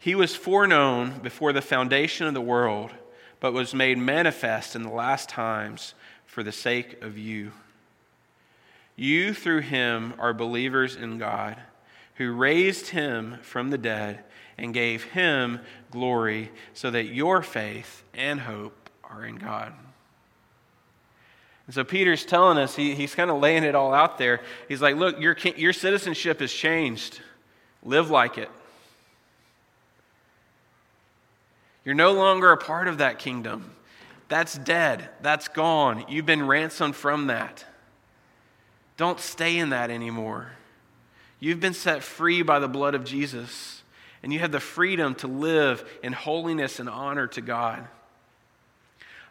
He 0.00 0.16
was 0.16 0.34
foreknown 0.34 1.20
before 1.20 1.52
the 1.52 1.62
foundation 1.62 2.26
of 2.26 2.34
the 2.34 2.40
world, 2.40 2.90
but 3.38 3.52
was 3.52 3.72
made 3.72 3.98
manifest 3.98 4.74
in 4.74 4.82
the 4.82 4.90
last 4.90 5.28
times 5.28 5.94
for 6.26 6.42
the 6.42 6.50
sake 6.50 7.00
of 7.02 7.16
you. 7.16 7.52
You, 8.96 9.34
through 9.34 9.62
him, 9.62 10.14
are 10.18 10.32
believers 10.32 10.96
in 10.96 11.18
God, 11.18 11.56
who 12.16 12.32
raised 12.32 12.88
him 12.88 13.38
from 13.42 13.70
the 13.70 13.78
dead 13.78 14.24
and 14.56 14.72
gave 14.72 15.04
him 15.04 15.60
glory, 15.90 16.52
so 16.72 16.90
that 16.90 17.06
your 17.06 17.42
faith 17.42 18.04
and 18.14 18.40
hope 18.40 18.88
are 19.02 19.24
in 19.24 19.36
God. 19.36 19.72
And 21.66 21.74
so 21.74 21.82
Peter's 21.82 22.24
telling 22.24 22.58
us, 22.58 22.76
he, 22.76 22.94
he's 22.94 23.14
kind 23.14 23.30
of 23.30 23.40
laying 23.40 23.64
it 23.64 23.74
all 23.74 23.94
out 23.94 24.18
there. 24.18 24.42
He's 24.68 24.82
like, 24.82 24.96
look, 24.96 25.18
your, 25.20 25.36
your 25.56 25.72
citizenship 25.72 26.40
has 26.40 26.52
changed. 26.52 27.20
Live 27.82 28.10
like 28.10 28.38
it. 28.38 28.50
You're 31.84 31.94
no 31.94 32.12
longer 32.12 32.52
a 32.52 32.56
part 32.56 32.86
of 32.86 32.98
that 32.98 33.18
kingdom. 33.18 33.72
That's 34.28 34.56
dead. 34.56 35.08
That's 35.20 35.48
gone. 35.48 36.04
You've 36.08 36.26
been 36.26 36.46
ransomed 36.46 36.96
from 36.96 37.26
that. 37.26 37.64
Don't 38.96 39.18
stay 39.18 39.58
in 39.58 39.70
that 39.70 39.90
anymore. 39.90 40.52
You've 41.40 41.60
been 41.60 41.74
set 41.74 42.02
free 42.02 42.42
by 42.42 42.58
the 42.58 42.68
blood 42.68 42.94
of 42.94 43.04
Jesus, 43.04 43.82
and 44.22 44.32
you 44.32 44.38
have 44.38 44.52
the 44.52 44.60
freedom 44.60 45.14
to 45.16 45.26
live 45.26 45.84
in 46.02 46.12
holiness 46.12 46.78
and 46.80 46.88
honor 46.88 47.26
to 47.28 47.40
God. 47.40 47.86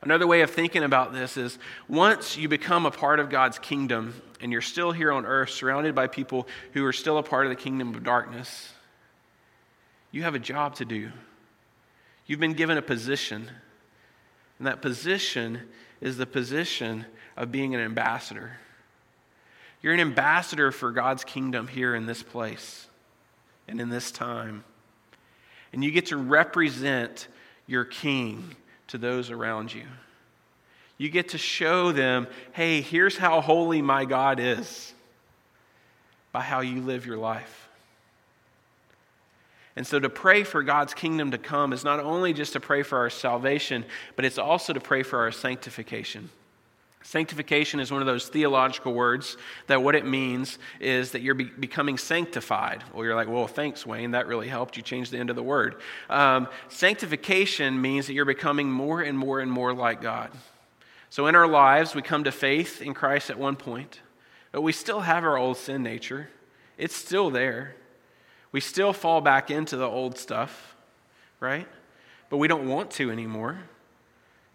Another 0.01 0.27
way 0.27 0.41
of 0.41 0.51
thinking 0.51 0.83
about 0.83 1.13
this 1.13 1.37
is 1.37 1.57
once 1.87 2.35
you 2.35 2.49
become 2.49 2.85
a 2.85 2.91
part 2.91 3.21
of 3.21 3.29
God's 3.29 3.57
kingdom 3.57 4.21
and 4.41 4.51
you're 4.51 4.59
still 4.59 4.91
here 4.91 5.13
on 5.13 5.25
earth 5.25 5.51
surrounded 5.51 5.95
by 5.95 6.07
people 6.07 6.45
who 6.73 6.85
are 6.85 6.91
still 6.91 7.17
a 7.17 7.23
part 7.23 7.45
of 7.45 7.49
the 7.49 7.55
kingdom 7.55 7.95
of 7.95 8.03
darkness, 8.03 8.73
you 10.11 10.23
have 10.23 10.35
a 10.35 10.39
job 10.39 10.75
to 10.75 10.85
do. 10.85 11.09
You've 12.27 12.41
been 12.41 12.53
given 12.53 12.77
a 12.77 12.81
position. 12.81 13.49
And 14.59 14.67
that 14.67 14.81
position 14.81 15.61
is 16.01 16.17
the 16.17 16.25
position 16.25 17.05
of 17.37 17.51
being 17.51 17.73
an 17.73 17.81
ambassador. 17.81 18.57
You're 19.83 19.93
an 19.93 19.99
ambassador 19.99 20.71
for 20.71 20.91
God's 20.91 21.23
kingdom 21.25 21.67
here 21.67 21.93
in 21.93 22.05
this 22.05 22.23
place 22.23 22.87
and 23.67 23.79
in 23.81 23.89
this 23.89 24.11
time. 24.11 24.63
And 25.73 25.83
you 25.83 25.91
get 25.91 26.07
to 26.07 26.17
represent 26.17 27.27
your 27.67 27.83
king 27.83 28.55
to 28.87 28.97
those 28.97 29.29
around 29.29 29.73
you. 29.73 29.83
You 30.97 31.09
get 31.09 31.29
to 31.29 31.37
show 31.37 31.91
them, 31.91 32.27
hey, 32.53 32.79
here's 32.79 33.17
how 33.17 33.41
holy 33.41 33.81
my 33.81 34.05
God 34.05 34.39
is 34.39 34.93
by 36.31 36.41
how 36.41 36.61
you 36.61 36.81
live 36.81 37.05
your 37.05 37.17
life. 37.17 37.67
And 39.75 39.85
so 39.85 39.99
to 39.99 40.09
pray 40.09 40.43
for 40.43 40.63
God's 40.63 40.93
kingdom 40.93 41.31
to 41.31 41.37
come 41.37 41.73
is 41.73 41.83
not 41.83 41.99
only 41.99 42.31
just 42.31 42.53
to 42.53 42.59
pray 42.59 42.83
for 42.83 42.99
our 42.99 43.09
salvation, 43.09 43.83
but 44.15 44.23
it's 44.23 44.37
also 44.37 44.71
to 44.71 44.79
pray 44.79 45.03
for 45.03 45.19
our 45.19 45.31
sanctification. 45.31 46.29
Sanctification 47.03 47.81
is 47.81 47.91
one 47.91 48.01
of 48.01 48.07
those 48.07 48.29
theological 48.29 48.93
words 48.93 49.35
that 49.67 49.83
what 49.83 49.93
it 49.93 50.05
means 50.05 50.57
is 50.79 51.11
that 51.11 51.21
you're 51.21 51.35
be- 51.35 51.43
becoming 51.43 51.97
sanctified. 51.97 52.81
Well, 52.93 53.03
you're 53.03 53.15
like, 53.15 53.27
well, 53.27 53.45
thanks, 53.45 53.85
Wayne. 53.85 54.11
That 54.11 54.25
really 54.25 54.47
helped. 54.47 54.77
You 54.77 54.83
changed 54.83 55.11
the 55.11 55.17
end 55.17 55.29
of 55.29 55.35
the 55.35 55.43
word. 55.43 55.75
Um, 56.09 56.47
sanctification 56.69 57.79
means 57.81 58.07
that 58.07 58.13
you're 58.13 58.23
becoming 58.23 58.71
more 58.71 59.01
and 59.01 59.17
more 59.17 59.41
and 59.41 59.51
more 59.51 59.73
like 59.73 60.01
God. 60.01 60.31
So 61.09 61.27
in 61.27 61.35
our 61.35 61.47
lives, 61.47 61.93
we 61.93 62.01
come 62.01 62.23
to 62.23 62.31
faith 62.31 62.81
in 62.81 62.93
Christ 62.93 63.29
at 63.29 63.37
one 63.37 63.57
point, 63.57 63.99
but 64.53 64.61
we 64.61 64.71
still 64.71 65.01
have 65.01 65.25
our 65.25 65.37
old 65.37 65.57
sin 65.57 65.83
nature, 65.83 66.29
it's 66.77 66.95
still 66.95 67.29
there. 67.29 67.75
We 68.51 68.61
still 68.61 68.93
fall 68.93 69.19
back 69.19 69.51
into 69.51 69.77
the 69.77 69.87
old 69.87 70.17
stuff, 70.17 70.75
right? 71.39 71.67
But 72.29 72.37
we 72.37 72.47
don't 72.47 72.67
want 72.67 72.91
to 72.91 73.11
anymore. 73.11 73.59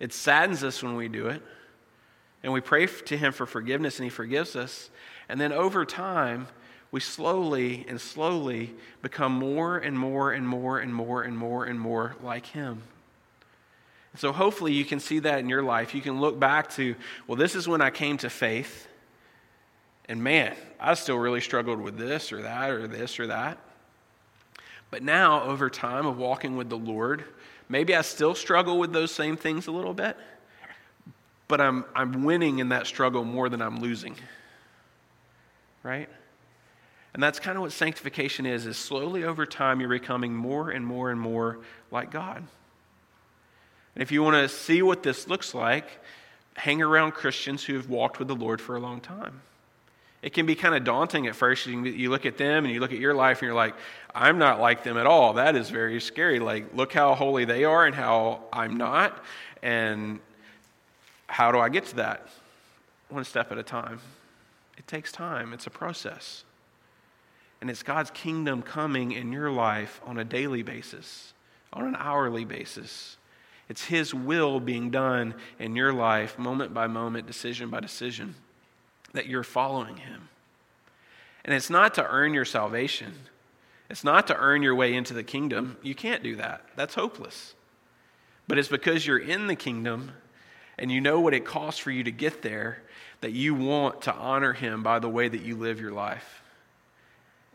It 0.01 0.13
saddens 0.13 0.65
us 0.65 0.83
when 0.83 0.97
we 0.97 1.09
do 1.09 1.27
it. 1.27 1.43
And 2.43 2.53
we 2.53 2.61
pray 2.61 2.87
to 2.87 3.17
Him 3.17 3.33
for 3.33 3.47
forgiveness, 3.47 3.99
and 3.99 4.05
He 4.05 4.11
forgives 4.11 4.57
us. 4.57 4.91
And 5.29 5.41
then 5.41 5.53
over 5.53 5.85
time, 5.85 6.49
we 6.91 7.01
slowly 7.01 7.85
and 7.89 8.01
slowly 8.01 8.75
become 9.03 9.33
more 9.33 9.77
and 9.77 9.99
more 9.99 10.33
and 10.33 10.49
more 10.49 10.79
and 10.79 10.95
more 10.95 11.23
and 11.23 11.37
more 11.37 11.65
and 11.65 11.81
more 11.81 12.17
like 12.23 12.47
Him. 12.47 12.83
And 14.13 14.21
So 14.21 14.33
hopefully 14.33 14.73
you 14.73 14.85
can 14.85 15.01
see 15.01 15.19
that 15.21 15.41
in 15.41 15.49
your 15.49 15.63
life. 15.63 15.95
You 15.95 16.01
can 16.01 16.21
look 16.21 16.41
back 16.41 16.71
to, 16.75 16.95
well, 17.27 17.37
this 17.37 17.55
is 17.55 17.69
when 17.69 17.83
I 17.83 17.91
came 17.91 18.17
to 18.19 18.31
faith. 18.31 18.89
And 20.09 20.23
man, 20.25 20.57
I 20.81 20.95
still 20.95 21.19
really 21.19 21.43
struggled 21.43 21.81
with 21.81 21.99
this 21.99 22.33
or 22.33 22.43
that 22.43 22.71
or 22.71 22.87
this 22.87 23.21
or 23.21 23.27
that. 23.27 23.59
But 24.91 25.03
now, 25.03 25.43
over 25.43 25.69
time 25.69 26.07
of 26.07 26.17
walking 26.17 26.57
with 26.57 26.71
the 26.71 26.79
Lord, 26.79 27.25
maybe 27.69 27.95
I 27.95 28.01
still 28.01 28.35
struggle 28.35 28.79
with 28.79 28.93
those 28.93 29.11
same 29.11 29.37
things 29.37 29.67
a 29.67 29.71
little 29.71 29.93
bit, 29.93 30.17
but 31.49 31.61
I'm, 31.61 31.85
I'm 31.95 32.25
winning 32.25 32.59
in 32.59 32.69
that 32.69 32.87
struggle 32.87 33.25
more 33.25 33.49
than 33.49 33.61
I'm 33.61 33.81
losing. 33.81 34.15
Right? 35.83 36.09
And 37.15 37.23
that's 37.23 37.41
kind 37.41 37.57
of 37.57 37.63
what 37.63 37.73
sanctification 37.73 38.47
is, 38.47 38.67
is 38.67 38.77
slowly 38.77 39.25
over 39.25 39.47
time 39.47 39.81
you're 39.81 39.89
becoming 39.89 40.35
more 40.35 40.71
and 40.71 40.87
more 40.87 41.11
and 41.11 41.19
more 41.19 41.59
like 41.91 42.11
God. 42.11 42.45
And 43.95 44.03
if 44.03 44.13
you 44.13 44.23
want 44.23 44.37
to 44.37 44.49
see 44.49 44.83
what 44.83 45.03
this 45.03 45.27
looks 45.27 45.55
like, 45.55 45.89
hang 46.55 46.83
around 46.83 47.13
Christians 47.13 47.65
who 47.65 47.75
have 47.75 47.89
walked 47.89 48.19
with 48.19 48.29
the 48.29 48.37
Lord 48.37 48.61
for 48.61 48.77
a 48.77 48.81
long 48.81 49.01
time. 49.01 49.41
It 50.21 50.35
can 50.35 50.47
be 50.47 50.57
kind 50.57 50.75
of 50.75 50.83
daunting 50.83 51.29
at 51.29 51.37
first. 51.37 51.67
You 51.67 52.11
look 52.11 52.27
at 52.27 52.37
them 52.37 52.65
and 52.65 52.75
you 52.75 52.81
look 52.81 52.93
at 52.93 52.99
your 52.99 53.15
life 53.15 53.39
and 53.39 53.47
you're 53.47 53.55
like, 53.55 53.75
I'm 54.13 54.39
not 54.39 54.61
like 54.61 54.83
them 54.83 54.97
at 54.97 55.07
all. 55.07 55.35
That 55.35 55.55
is 55.55 55.71
very 55.71 56.01
scary. 56.01 56.41
Like, 56.41 56.75
look 56.75 56.93
how 56.93 57.15
holy 57.15 57.45
they 57.45 57.65
are 57.65 57.87
and 57.87 57.95
how 57.95 58.41
I'm 58.53 58.77
not. 58.77 59.25
And 59.63 60.19
how 61.29 61.53
do 61.53 61.59
I 61.59 61.69
get 61.69 61.87
to 61.87 61.97
that? 61.97 62.27
One 63.09 63.25
step 63.25 63.53
at 63.53 63.59
a 63.59 63.63
time. 63.63 64.01
It 64.77 64.87
takes 64.87 65.13
time, 65.13 65.53
it's 65.53 65.67
a 65.67 65.71
process. 65.71 66.45
And 67.61 67.71
it's 67.71 67.83
God's 67.83 68.11
kingdom 68.11 68.63
coming 68.63 69.13
in 69.13 69.33
your 69.33 69.51
life 69.51 70.01
on 70.07 70.19
a 70.19 70.25
daily 70.25 70.63
basis, 70.63 71.33
on 71.73 71.85
an 71.85 71.97
hourly 71.99 72.45
basis. 72.45 73.17
It's 73.69 73.85
His 73.85 74.15
will 74.15 74.61
being 74.61 74.91
done 74.91 75.35
in 75.59 75.75
your 75.75 75.93
life, 75.93 76.39
moment 76.39 76.73
by 76.73 76.87
moment, 76.87 77.27
decision 77.27 77.69
by 77.69 77.81
decision 77.81 78.35
that 79.13 79.27
you're 79.27 79.45
following 79.45 79.97
him. 79.97 80.29
And 81.45 81.55
it's 81.55 81.71
not 81.71 81.95
to 81.95 82.07
earn 82.07 82.35
your 82.35 82.45
salvation, 82.45 83.15
it's 83.91 84.05
not 84.05 84.27
to 84.27 84.37
earn 84.37 84.63
your 84.63 84.75
way 84.75 84.95
into 84.95 85.15
the 85.15 85.23
kingdom. 85.23 85.77
You 85.83 85.95
can't 85.95 86.23
do 86.23 86.37
that, 86.37 86.65
that's 86.77 86.95
hopeless. 86.95 87.55
But 88.47 88.59
it's 88.59 88.69
because 88.69 89.07
you're 89.07 89.19
in 89.19 89.47
the 89.47 89.57
kingdom 89.57 90.13
and 90.79 90.91
you 90.91 91.01
know 91.01 91.21
what 91.21 91.35
it 91.35 91.45
costs 91.45 91.81
for 91.81 91.91
you 91.91 92.05
to 92.05 92.11
get 92.11 92.43
there 92.43 92.83
that 93.21 93.33
you 93.33 93.55
want 93.55 94.03
to 94.03 94.15
honor 94.15 94.53
him 94.53 94.83
by 94.83 94.99
the 94.99 95.09
way 95.09 95.29
that 95.29 95.43
you 95.43 95.57
live 95.57 95.81
your 95.81 95.93
life. 95.93 96.43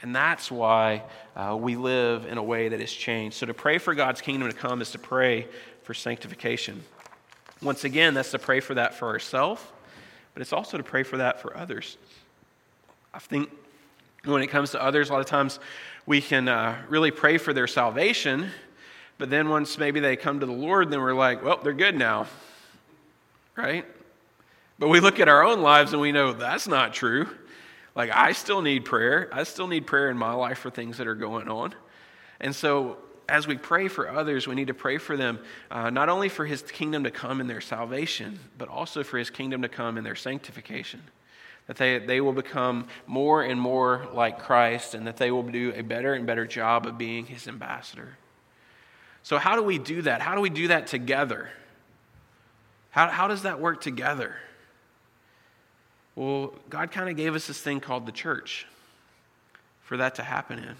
And 0.01 0.13
that's 0.13 0.51
why 0.51 1.03
uh, 1.35 1.55
we 1.57 1.77
live 1.77 2.25
in 2.25 2.37
a 2.37 2.43
way 2.43 2.67
that 2.67 2.81
has 2.81 2.91
changed. 2.91 3.37
So 3.37 3.45
to 3.45 3.53
pray 3.53 3.77
for 3.77 3.95
God's 3.95 4.19
kingdom 4.19 4.49
to 4.49 4.55
come 4.55 4.81
is 4.81 4.91
to 4.91 4.99
pray 4.99 5.47
for 5.83 5.93
sanctification. 5.93 6.83
Once 7.61 7.85
again, 7.85 8.13
that's 8.13 8.31
to 8.31 8.39
pray 8.39 8.59
for 8.59 8.73
that 8.73 8.93
for 8.93 9.07
ourselves 9.07 9.63
but 10.33 10.41
it's 10.41 10.53
also 10.53 10.77
to 10.77 10.83
pray 10.83 11.03
for 11.03 11.17
that 11.17 11.41
for 11.41 11.55
others. 11.55 11.97
I 13.13 13.19
think 13.19 13.49
when 14.25 14.41
it 14.41 14.47
comes 14.47 14.71
to 14.71 14.81
others, 14.81 15.09
a 15.09 15.13
lot 15.13 15.19
of 15.19 15.27
times 15.27 15.59
we 16.05 16.21
can 16.21 16.47
uh, 16.47 16.77
really 16.89 17.11
pray 17.11 17.37
for 17.37 17.53
their 17.53 17.67
salvation, 17.67 18.49
but 19.17 19.29
then 19.29 19.49
once 19.49 19.77
maybe 19.77 19.99
they 19.99 20.15
come 20.15 20.39
to 20.39 20.45
the 20.45 20.51
Lord, 20.51 20.89
then 20.89 21.01
we're 21.01 21.13
like, 21.13 21.43
well, 21.43 21.59
they're 21.63 21.73
good 21.73 21.95
now, 21.95 22.25
right? 23.55 23.85
But 24.79 24.89
we 24.89 24.99
look 24.99 25.19
at 25.19 25.29
our 25.29 25.43
own 25.43 25.61
lives 25.61 25.93
and 25.93 26.01
we 26.01 26.11
know 26.11 26.33
that's 26.33 26.67
not 26.67 26.93
true. 26.93 27.27
Like, 27.95 28.09
I 28.11 28.31
still 28.31 28.61
need 28.61 28.85
prayer. 28.85 29.29
I 29.31 29.43
still 29.43 29.67
need 29.67 29.85
prayer 29.85 30.09
in 30.09 30.17
my 30.17 30.33
life 30.33 30.59
for 30.59 30.69
things 30.69 30.97
that 30.97 31.07
are 31.07 31.15
going 31.15 31.47
on. 31.47 31.75
And 32.39 32.55
so 32.55 32.97
as 33.29 33.47
we 33.47 33.55
pray 33.55 33.87
for 33.87 34.09
others, 34.09 34.47
we 34.47 34.55
need 34.55 34.67
to 34.67 34.73
pray 34.73 34.97
for 34.97 35.15
them 35.15 35.39
uh, 35.71 35.89
not 35.89 36.09
only 36.09 36.29
for 36.29 36.45
his 36.45 36.61
kingdom 36.61 37.03
to 37.03 37.11
come 37.11 37.39
in 37.39 37.47
their 37.47 37.61
salvation, 37.61 38.39
but 38.57 38.67
also 38.67 39.03
for 39.03 39.17
his 39.17 39.29
kingdom 39.29 39.61
to 39.61 39.69
come 39.69 39.97
in 39.97 40.03
their 40.03 40.15
sanctification. 40.15 41.01
That 41.67 41.77
they, 41.77 41.99
they 41.99 42.19
will 42.19 42.33
become 42.33 42.87
more 43.07 43.41
and 43.41 43.59
more 43.59 44.07
like 44.13 44.39
Christ, 44.39 44.95
and 44.95 45.07
that 45.07 45.15
they 45.15 45.31
will 45.31 45.43
do 45.43 45.71
a 45.75 45.81
better 45.81 46.13
and 46.13 46.27
better 46.27 46.45
job 46.45 46.85
of 46.85 46.97
being 46.97 47.25
his 47.25 47.47
ambassador. 47.47 48.17
So, 49.23 49.37
how 49.37 49.55
do 49.55 49.63
we 49.63 49.77
do 49.77 50.01
that? 50.01 50.21
How 50.21 50.35
do 50.35 50.41
we 50.41 50.49
do 50.49 50.67
that 50.67 50.87
together? 50.87 51.49
How, 52.93 53.07
how 53.07 53.27
does 53.27 53.41
that 53.41 53.59
work 53.59 53.81
together? 53.81 54.35
Well, 56.15 56.53
God 56.69 56.91
kind 56.91 57.09
of 57.09 57.17
gave 57.17 57.33
us 57.33 57.47
this 57.47 57.59
thing 57.59 57.79
called 57.79 58.05
the 58.05 58.11
church 58.11 58.67
for 59.81 59.97
that 59.97 60.15
to 60.15 60.23
happen 60.23 60.59
in 60.59 60.75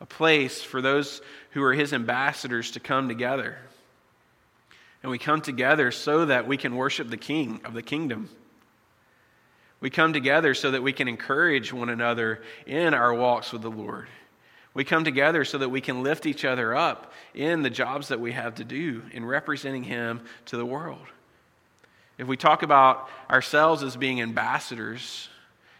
a 0.00 0.06
place 0.06 0.62
for 0.62 0.80
those 0.80 1.20
who 1.50 1.64
are 1.64 1.72
his 1.72 1.92
ambassadors 1.92 2.70
to 2.70 2.78
come 2.78 3.08
together. 3.08 3.58
And 5.02 5.10
we 5.10 5.18
come 5.18 5.40
together 5.40 5.90
so 5.90 6.26
that 6.26 6.46
we 6.46 6.56
can 6.56 6.76
worship 6.76 7.10
the 7.10 7.16
king 7.16 7.60
of 7.64 7.74
the 7.74 7.82
kingdom. 7.82 8.28
We 9.80 9.90
come 9.90 10.12
together 10.12 10.54
so 10.54 10.70
that 10.70 10.82
we 10.84 10.92
can 10.92 11.08
encourage 11.08 11.72
one 11.72 11.88
another 11.88 12.40
in 12.66 12.94
our 12.94 13.12
walks 13.12 13.52
with 13.52 13.62
the 13.62 13.70
Lord. 13.70 14.06
We 14.74 14.84
come 14.84 15.04
together 15.04 15.44
so 15.44 15.58
that 15.58 15.68
we 15.68 15.80
can 15.80 16.02
lift 16.02 16.26
each 16.26 16.44
other 16.44 16.76
up 16.76 17.12
in 17.34 17.62
the 17.62 17.70
jobs 17.70 18.08
that 18.08 18.20
we 18.20 18.32
have 18.32 18.56
to 18.56 18.64
do 18.64 19.02
in 19.12 19.24
representing 19.24 19.84
Him 19.84 20.20
to 20.46 20.56
the 20.56 20.66
world. 20.66 21.06
If 22.18 22.26
we 22.26 22.36
talk 22.36 22.62
about 22.62 23.08
ourselves 23.30 23.82
as 23.82 23.96
being 23.96 24.20
ambassadors, 24.20 25.28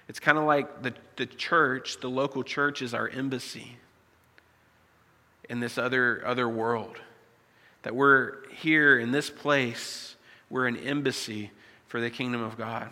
it's 0.08 0.20
kind 0.20 0.38
of 0.38 0.44
like 0.44 0.82
the, 0.82 0.94
the 1.16 1.26
church, 1.26 1.98
the 2.00 2.08
local 2.08 2.42
church, 2.42 2.80
is 2.80 2.94
our 2.94 3.08
embassy 3.08 3.76
in 5.48 5.60
this 5.60 5.78
other, 5.78 6.22
other 6.24 6.48
world. 6.48 6.96
That 7.82 7.94
we're 7.94 8.48
here 8.50 8.98
in 8.98 9.10
this 9.10 9.30
place, 9.30 10.16
we're 10.48 10.66
an 10.66 10.76
embassy 10.76 11.50
for 11.86 12.00
the 12.00 12.10
kingdom 12.10 12.42
of 12.42 12.56
God. 12.56 12.88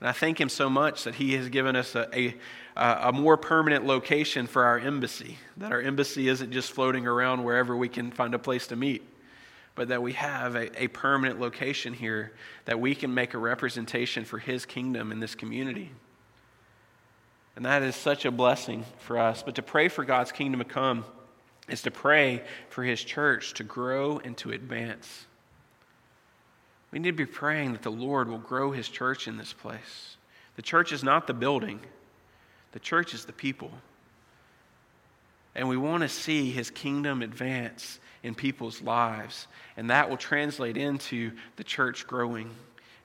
And 0.00 0.08
I 0.08 0.12
thank 0.12 0.40
Him 0.40 0.48
so 0.48 0.68
much 0.68 1.04
that 1.04 1.14
He 1.16 1.34
has 1.34 1.48
given 1.48 1.76
us 1.76 1.94
a, 1.94 2.08
a, 2.18 2.34
a, 2.76 3.12
more 3.12 3.36
permanent 3.36 3.86
location 3.86 4.46
for 4.46 4.64
our 4.64 4.78
embassy. 4.78 5.38
That 5.56 5.72
our 5.72 5.80
embassy 5.80 6.28
isn't 6.28 6.52
just 6.52 6.72
floating 6.72 7.06
around 7.06 7.44
wherever 7.44 7.76
we 7.76 7.88
can 7.88 8.10
find 8.10 8.34
a 8.34 8.38
place 8.38 8.66
to 8.68 8.76
meet, 8.76 9.02
but 9.74 9.88
that 9.88 10.02
we 10.02 10.12
have 10.12 10.56
a, 10.56 10.82
a 10.82 10.88
permanent 10.88 11.40
location 11.40 11.94
here 11.94 12.32
that 12.64 12.78
we 12.78 12.94
can 12.94 13.14
make 13.14 13.34
a 13.34 13.38
representation 13.38 14.24
for 14.24 14.38
His 14.38 14.66
kingdom 14.66 15.12
in 15.12 15.20
this 15.20 15.34
community. 15.34 15.90
And 17.56 17.64
that 17.64 17.82
is 17.82 17.94
such 17.94 18.24
a 18.24 18.30
blessing 18.30 18.84
for 18.98 19.18
us. 19.18 19.42
But 19.42 19.54
to 19.54 19.62
pray 19.62 19.88
for 19.88 20.04
God's 20.04 20.32
kingdom 20.32 20.58
to 20.58 20.64
come, 20.64 21.04
is 21.68 21.82
to 21.82 21.90
pray 21.90 22.42
for 22.68 22.82
his 22.82 23.02
church 23.02 23.54
to 23.54 23.64
grow 23.64 24.18
and 24.18 24.36
to 24.38 24.50
advance. 24.50 25.26
We 26.94 27.00
need 27.00 27.10
to 27.10 27.26
be 27.26 27.26
praying 27.26 27.72
that 27.72 27.82
the 27.82 27.90
Lord 27.90 28.28
will 28.28 28.38
grow 28.38 28.70
his 28.70 28.88
church 28.88 29.26
in 29.26 29.36
this 29.36 29.52
place. 29.52 30.16
The 30.54 30.62
church 30.62 30.92
is 30.92 31.02
not 31.02 31.26
the 31.26 31.34
building, 31.34 31.80
the 32.70 32.78
church 32.78 33.14
is 33.14 33.24
the 33.24 33.32
people. 33.32 33.72
And 35.56 35.68
we 35.68 35.76
want 35.76 36.04
to 36.04 36.08
see 36.08 36.52
his 36.52 36.70
kingdom 36.70 37.20
advance 37.20 37.98
in 38.22 38.36
people's 38.36 38.80
lives. 38.80 39.48
And 39.76 39.90
that 39.90 40.08
will 40.08 40.16
translate 40.16 40.76
into 40.76 41.32
the 41.56 41.64
church 41.64 42.06
growing 42.06 42.50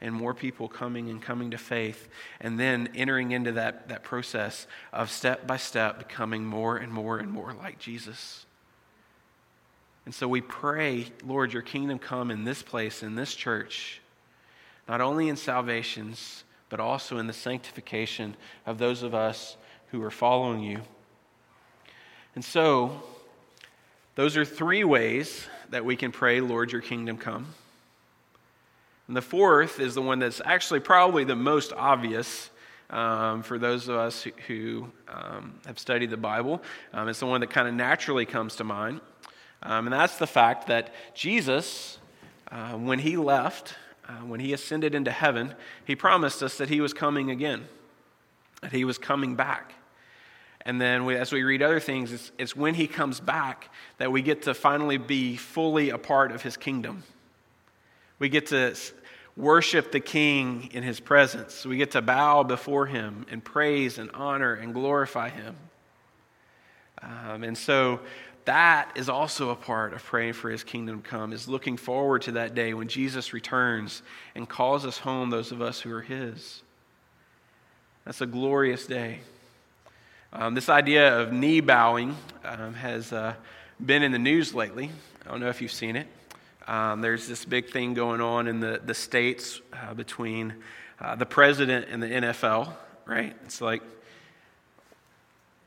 and 0.01 0.13
more 0.13 0.35
people 0.35 0.67
coming 0.67 1.09
and 1.09 1.19
coming 1.19 1.49
to 1.51 1.57
faith, 1.57 2.09
and 2.39 2.59
then 2.59 2.89
entering 2.93 3.31
into 3.31 3.53
that, 3.53 3.89
that 3.89 4.03
process 4.03 4.67
of 4.93 5.09
step 5.09 5.47
by 5.47 5.57
step 5.57 5.97
becoming 5.97 6.45
more 6.45 6.77
and 6.77 6.93
more 6.93 7.17
and 7.17 7.31
more 7.31 7.53
like 7.53 7.79
Jesus. 7.79 8.45
And 10.09 10.15
so 10.15 10.27
we 10.27 10.41
pray, 10.41 11.05
Lord, 11.23 11.53
your 11.53 11.61
kingdom 11.61 11.99
come 11.99 12.31
in 12.31 12.43
this 12.43 12.63
place, 12.63 13.03
in 13.03 13.13
this 13.13 13.35
church, 13.35 14.01
not 14.87 15.01
only 15.01 15.29
in 15.29 15.35
salvations, 15.35 16.43
but 16.67 16.79
also 16.79 17.19
in 17.19 17.27
the 17.27 17.33
sanctification 17.33 18.35
of 18.65 18.79
those 18.79 19.03
of 19.03 19.13
us 19.13 19.55
who 19.91 20.01
are 20.01 20.09
following 20.09 20.63
you. 20.63 20.81
And 22.33 22.43
so, 22.43 23.03
those 24.15 24.35
are 24.35 24.43
three 24.43 24.83
ways 24.83 25.45
that 25.69 25.85
we 25.85 25.95
can 25.95 26.11
pray, 26.11 26.41
Lord, 26.41 26.71
your 26.71 26.81
kingdom 26.81 27.15
come. 27.15 27.45
And 29.07 29.15
the 29.15 29.21
fourth 29.21 29.79
is 29.79 29.93
the 29.93 30.01
one 30.01 30.17
that's 30.17 30.41
actually 30.43 30.79
probably 30.79 31.23
the 31.23 31.35
most 31.35 31.71
obvious 31.71 32.49
um, 32.89 33.43
for 33.43 33.59
those 33.59 33.87
of 33.87 33.95
us 33.95 34.23
who, 34.23 34.31
who 34.47 34.91
um, 35.07 35.53
have 35.67 35.77
studied 35.77 36.09
the 36.09 36.17
Bible. 36.17 36.63
Um, 36.93 37.09
it's 37.09 37.19
the 37.19 37.27
one 37.27 37.41
that 37.41 37.51
kind 37.51 37.67
of 37.67 37.75
naturally 37.75 38.25
comes 38.25 38.55
to 38.55 38.63
mind. 38.63 39.01
Um, 39.61 39.87
and 39.87 39.93
that's 39.93 40.17
the 40.17 40.27
fact 40.27 40.67
that 40.67 40.93
Jesus, 41.13 41.99
uh, 42.51 42.73
when 42.73 42.99
he 42.99 43.17
left, 43.17 43.75
uh, 44.07 44.13
when 44.25 44.39
he 44.39 44.53
ascended 44.53 44.95
into 44.95 45.11
heaven, 45.11 45.53
he 45.85 45.95
promised 45.95 46.41
us 46.41 46.57
that 46.57 46.69
he 46.69 46.81
was 46.81 46.93
coming 46.93 47.29
again, 47.29 47.67
that 48.61 48.71
he 48.71 48.85
was 48.85 48.97
coming 48.97 49.35
back. 49.35 49.73
And 50.61 50.79
then 50.79 51.05
we, 51.05 51.15
as 51.15 51.31
we 51.31 51.43
read 51.43 51.61
other 51.61 51.79
things, 51.79 52.11
it's, 52.11 52.31
it's 52.37 52.55
when 52.55 52.73
he 52.73 52.87
comes 52.87 53.19
back 53.19 53.69
that 53.97 54.11
we 54.11 54.21
get 54.21 54.43
to 54.43 54.53
finally 54.53 54.97
be 54.97 55.35
fully 55.35 55.89
a 55.89 55.97
part 55.97 56.31
of 56.31 56.41
his 56.41 56.57
kingdom. 56.57 57.03
We 58.17 58.29
get 58.29 58.47
to 58.47 58.75
worship 59.37 59.91
the 59.91 60.01
King 60.01 60.69
in 60.73 60.83
his 60.83 60.99
presence. 60.99 61.65
We 61.65 61.77
get 61.77 61.91
to 61.91 62.01
bow 62.01 62.43
before 62.43 62.85
him 62.85 63.25
and 63.31 63.43
praise 63.43 63.97
and 63.97 64.11
honor 64.13 64.53
and 64.53 64.73
glorify 64.73 65.29
him. 65.29 65.55
Um, 67.01 67.43
and 67.43 67.57
so 67.57 68.01
that 68.49 68.93
is 68.95 69.09
also 69.09 69.51
a 69.51 69.55
part 69.55 69.93
of 69.93 70.03
praying 70.03 70.33
for 70.33 70.49
his 70.49 70.63
kingdom 70.63 71.03
to 71.03 71.07
come, 71.07 71.33
is 71.33 71.47
looking 71.47 71.77
forward 71.77 72.23
to 72.23 72.31
that 72.31 72.55
day 72.55 72.73
when 72.73 72.87
Jesus 72.87 73.31
returns 73.31 74.01
and 74.33 74.49
calls 74.49 74.87
us 74.87 74.97
home, 74.97 75.29
those 75.29 75.51
of 75.51 75.61
us 75.61 75.79
who 75.79 75.93
are 75.93 76.01
his. 76.01 76.63
That's 78.05 78.21
a 78.21 78.25
glorious 78.25 78.87
day. 78.87 79.19
Um, 80.33 80.55
this 80.55 80.67
idea 80.67 81.19
of 81.19 81.31
knee 81.31 81.59
bowing 81.59 82.17
um, 82.43 82.73
has 82.73 83.13
uh, 83.13 83.35
been 83.85 84.01
in 84.01 84.11
the 84.11 84.17
news 84.17 84.55
lately. 84.55 84.89
I 85.23 85.29
don't 85.29 85.41
know 85.41 85.49
if 85.49 85.61
you've 85.61 85.71
seen 85.71 85.95
it. 85.95 86.07
Um, 86.67 87.01
there's 87.01 87.27
this 87.27 87.45
big 87.45 87.69
thing 87.69 87.93
going 87.93 88.19
on 88.19 88.47
in 88.47 88.61
the, 88.61 88.81
the 88.83 88.95
states 88.95 89.61
uh, 89.73 89.93
between 89.93 90.55
uh, 90.99 91.13
the 91.13 91.25
president 91.27 91.85
and 91.91 92.01
the 92.01 92.07
NFL, 92.07 92.73
right? 93.05 93.35
It's 93.45 93.61
like, 93.61 93.83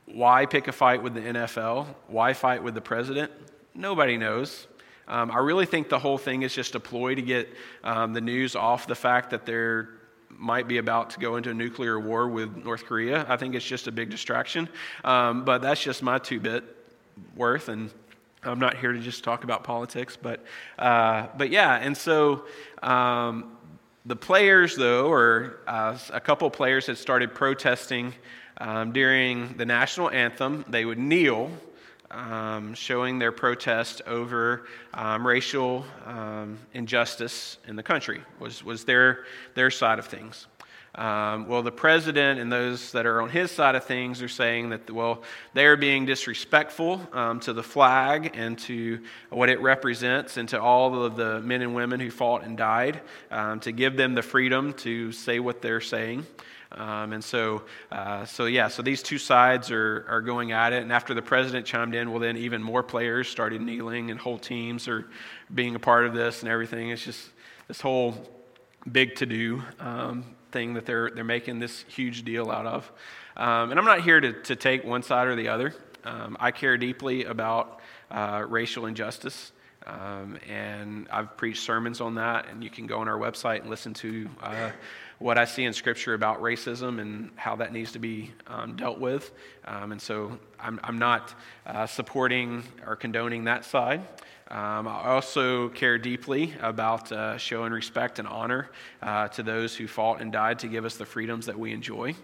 why 0.05 0.45
pick 0.45 0.67
a 0.67 0.71
fight 0.71 1.01
with 1.01 1.13
the 1.13 1.21
NFL? 1.21 1.87
Why 2.07 2.33
fight 2.33 2.63
with 2.63 2.75
the 2.75 2.81
president? 2.81 3.31
Nobody 3.73 4.17
knows. 4.17 4.67
Um, 5.07 5.31
I 5.31 5.39
really 5.39 5.65
think 5.65 5.89
the 5.89 5.99
whole 5.99 6.17
thing 6.17 6.43
is 6.43 6.53
just 6.53 6.75
a 6.75 6.79
ploy 6.79 7.15
to 7.15 7.21
get 7.21 7.49
um, 7.83 8.13
the 8.13 8.21
news 8.21 8.55
off 8.55 8.87
the 8.87 8.95
fact 8.95 9.31
that 9.31 9.45
they're 9.45 9.89
might 10.37 10.67
be 10.67 10.77
about 10.77 11.11
to 11.11 11.19
go 11.19 11.35
into 11.35 11.51
a 11.51 11.53
nuclear 11.53 11.99
war 11.99 12.27
with 12.27 12.55
North 12.57 12.85
Korea. 12.85 13.25
I 13.29 13.37
think 13.37 13.55
it's 13.55 13.65
just 13.65 13.87
a 13.87 13.91
big 13.91 14.09
distraction. 14.09 14.67
Um, 15.03 15.45
but 15.45 15.61
that's 15.61 15.81
just 15.81 16.01
my 16.01 16.17
two 16.17 16.39
bit 16.39 16.63
worth. 17.35 17.69
And 17.69 17.91
I'm 18.43 18.59
not 18.59 18.77
here 18.77 18.91
to 18.91 18.99
just 18.99 19.23
talk 19.23 19.43
about 19.43 19.63
politics, 19.63 20.17
but, 20.19 20.43
uh, 20.77 21.27
but 21.37 21.49
yeah, 21.49 21.75
and 21.75 21.95
so 21.95 22.45
um, 22.81 23.57
the 24.05 24.15
players, 24.15 24.75
though, 24.75 25.07
or 25.07 25.59
uh, 25.67 25.97
a 26.11 26.19
couple 26.19 26.49
players 26.49 26.87
had 26.87 26.97
started 26.97 27.33
protesting 27.33 28.13
um, 28.57 28.91
during 28.91 29.57
the 29.57 29.65
national 29.65 30.09
anthem. 30.09 30.65
They 30.67 30.85
would 30.85 30.99
kneel, 30.99 31.51
um, 32.11 32.73
showing 32.73 33.19
their 33.19 33.31
protest 33.31 34.01
over 34.05 34.65
um, 34.93 35.25
racial 35.25 35.85
um, 36.05 36.59
injustice 36.73 37.57
in 37.67 37.75
the 37.75 37.83
country, 37.83 38.21
was, 38.39 38.63
was 38.63 38.85
their, 38.85 39.25
their 39.55 39.71
side 39.71 39.99
of 39.99 40.05
things. 40.05 40.47
Um, 40.95 41.47
well, 41.47 41.63
the 41.63 41.71
president 41.71 42.39
and 42.39 42.51
those 42.51 42.91
that 42.91 43.07
are 43.07 43.19
on 43.19 43.29
his 43.29 43.49
side 43.49 43.73
of 43.73 43.83
things 43.83 44.21
are 44.21 44.27
saying 44.27 44.69
that, 44.69 44.91
well, 44.91 45.23
they 45.55 45.65
are 45.65 45.75
being 45.75 46.05
disrespectful 46.05 47.01
um, 47.13 47.39
to 47.39 47.53
the 47.53 47.63
flag 47.63 48.33
and 48.35 48.59
to 48.59 48.99
what 49.31 49.49
it 49.49 49.59
represents 49.59 50.37
and 50.37 50.47
to 50.49 50.61
all 50.61 51.03
of 51.03 51.15
the 51.15 51.41
men 51.41 51.63
and 51.63 51.73
women 51.73 51.99
who 51.99 52.11
fought 52.11 52.43
and 52.43 52.57
died, 52.57 53.01
to 53.31 53.71
give 53.71 53.97
them 53.97 54.13
the 54.13 54.21
freedom 54.21 54.71
to 54.73 55.11
say 55.11 55.39
what 55.39 55.63
they're 55.63 55.81
saying. 55.81 56.27
Um, 56.75 57.13
and 57.13 57.23
so, 57.23 57.63
uh, 57.91 58.25
so 58.25 58.45
yeah, 58.45 58.67
so 58.67 58.81
these 58.81 59.03
two 59.03 59.17
sides 59.17 59.71
are, 59.71 60.05
are 60.07 60.21
going 60.21 60.51
at 60.51 60.73
it. 60.73 60.81
And 60.81 60.91
after 60.91 61.13
the 61.13 61.21
president 61.21 61.65
chimed 61.65 61.95
in, 61.95 62.11
well, 62.11 62.19
then 62.19 62.37
even 62.37 62.63
more 62.63 62.83
players 62.83 63.27
started 63.27 63.61
kneeling, 63.61 64.11
and 64.11 64.19
whole 64.19 64.37
teams 64.37 64.87
are 64.87 65.07
being 65.53 65.75
a 65.75 65.79
part 65.79 66.05
of 66.05 66.13
this 66.13 66.41
and 66.41 66.51
everything. 66.51 66.89
It's 66.89 67.03
just 67.03 67.29
this 67.67 67.81
whole 67.81 68.15
big 68.91 69.15
to 69.15 69.25
do 69.25 69.61
um, 69.79 70.25
thing 70.51 70.73
that 70.73 70.85
they're, 70.85 71.09
they're 71.09 71.23
making 71.23 71.59
this 71.59 71.85
huge 71.87 72.23
deal 72.23 72.51
out 72.51 72.65
of. 72.65 72.91
Um, 73.37 73.71
and 73.71 73.79
I'm 73.79 73.85
not 73.85 74.01
here 74.01 74.19
to, 74.19 74.33
to 74.43 74.55
take 74.55 74.83
one 74.83 75.03
side 75.03 75.27
or 75.27 75.35
the 75.35 75.49
other. 75.49 75.73
Um, 76.03 76.37
I 76.39 76.51
care 76.51 76.77
deeply 76.77 77.25
about 77.25 77.79
uh, 78.11 78.45
racial 78.47 78.85
injustice. 78.85 79.51
Um, 79.85 80.37
and 80.49 81.07
I've 81.11 81.35
preached 81.35 81.63
sermons 81.63 81.99
on 81.99 82.15
that, 82.15 82.47
and 82.49 82.63
you 82.63 82.69
can 82.69 82.87
go 82.87 82.99
on 82.99 83.07
our 83.07 83.17
website 83.17 83.61
and 83.61 83.69
listen 83.69 83.93
to 83.95 84.29
uh, 84.41 84.71
what 85.23 85.37
I 85.37 85.45
see 85.45 85.63
in 85.63 85.71
Scripture 85.71 86.15
about 86.15 86.41
racism 86.41 86.99
and 86.99 87.31
how 87.37 87.55
that 87.55 87.71
needs 87.71 87.93
to 87.93 87.99
be 87.99 88.31
um, 88.45 88.75
dealt 88.75 88.99
with. 88.99 89.31
Um, 89.63 89.93
and 89.93 90.01
so 90.01 90.37
I'm, 90.59 90.81
I'm 90.83 90.99
not 90.99 91.33
uh, 91.65 91.87
supporting 91.87 92.61
or 92.85 92.97
condoning 92.97 93.45
that 93.45 93.63
side. 93.63 94.01
Um, 94.51 94.85
I 94.85 95.05
also 95.05 95.69
care 95.69 95.97
deeply 95.97 96.53
about 96.59 97.09
uh, 97.13 97.37
showing 97.37 97.71
respect 97.71 98.19
and 98.19 98.27
honor 98.27 98.69
uh, 99.01 99.29
to 99.29 99.43
those 99.43 99.73
who 99.73 99.87
fought 99.87 100.19
and 100.19 100.29
died 100.29 100.59
to 100.59 100.67
give 100.67 100.83
us 100.83 100.97
the 100.97 101.05
freedoms 101.05 101.45
that 101.45 101.57
we 101.57 101.71
enjoy. 101.71 102.15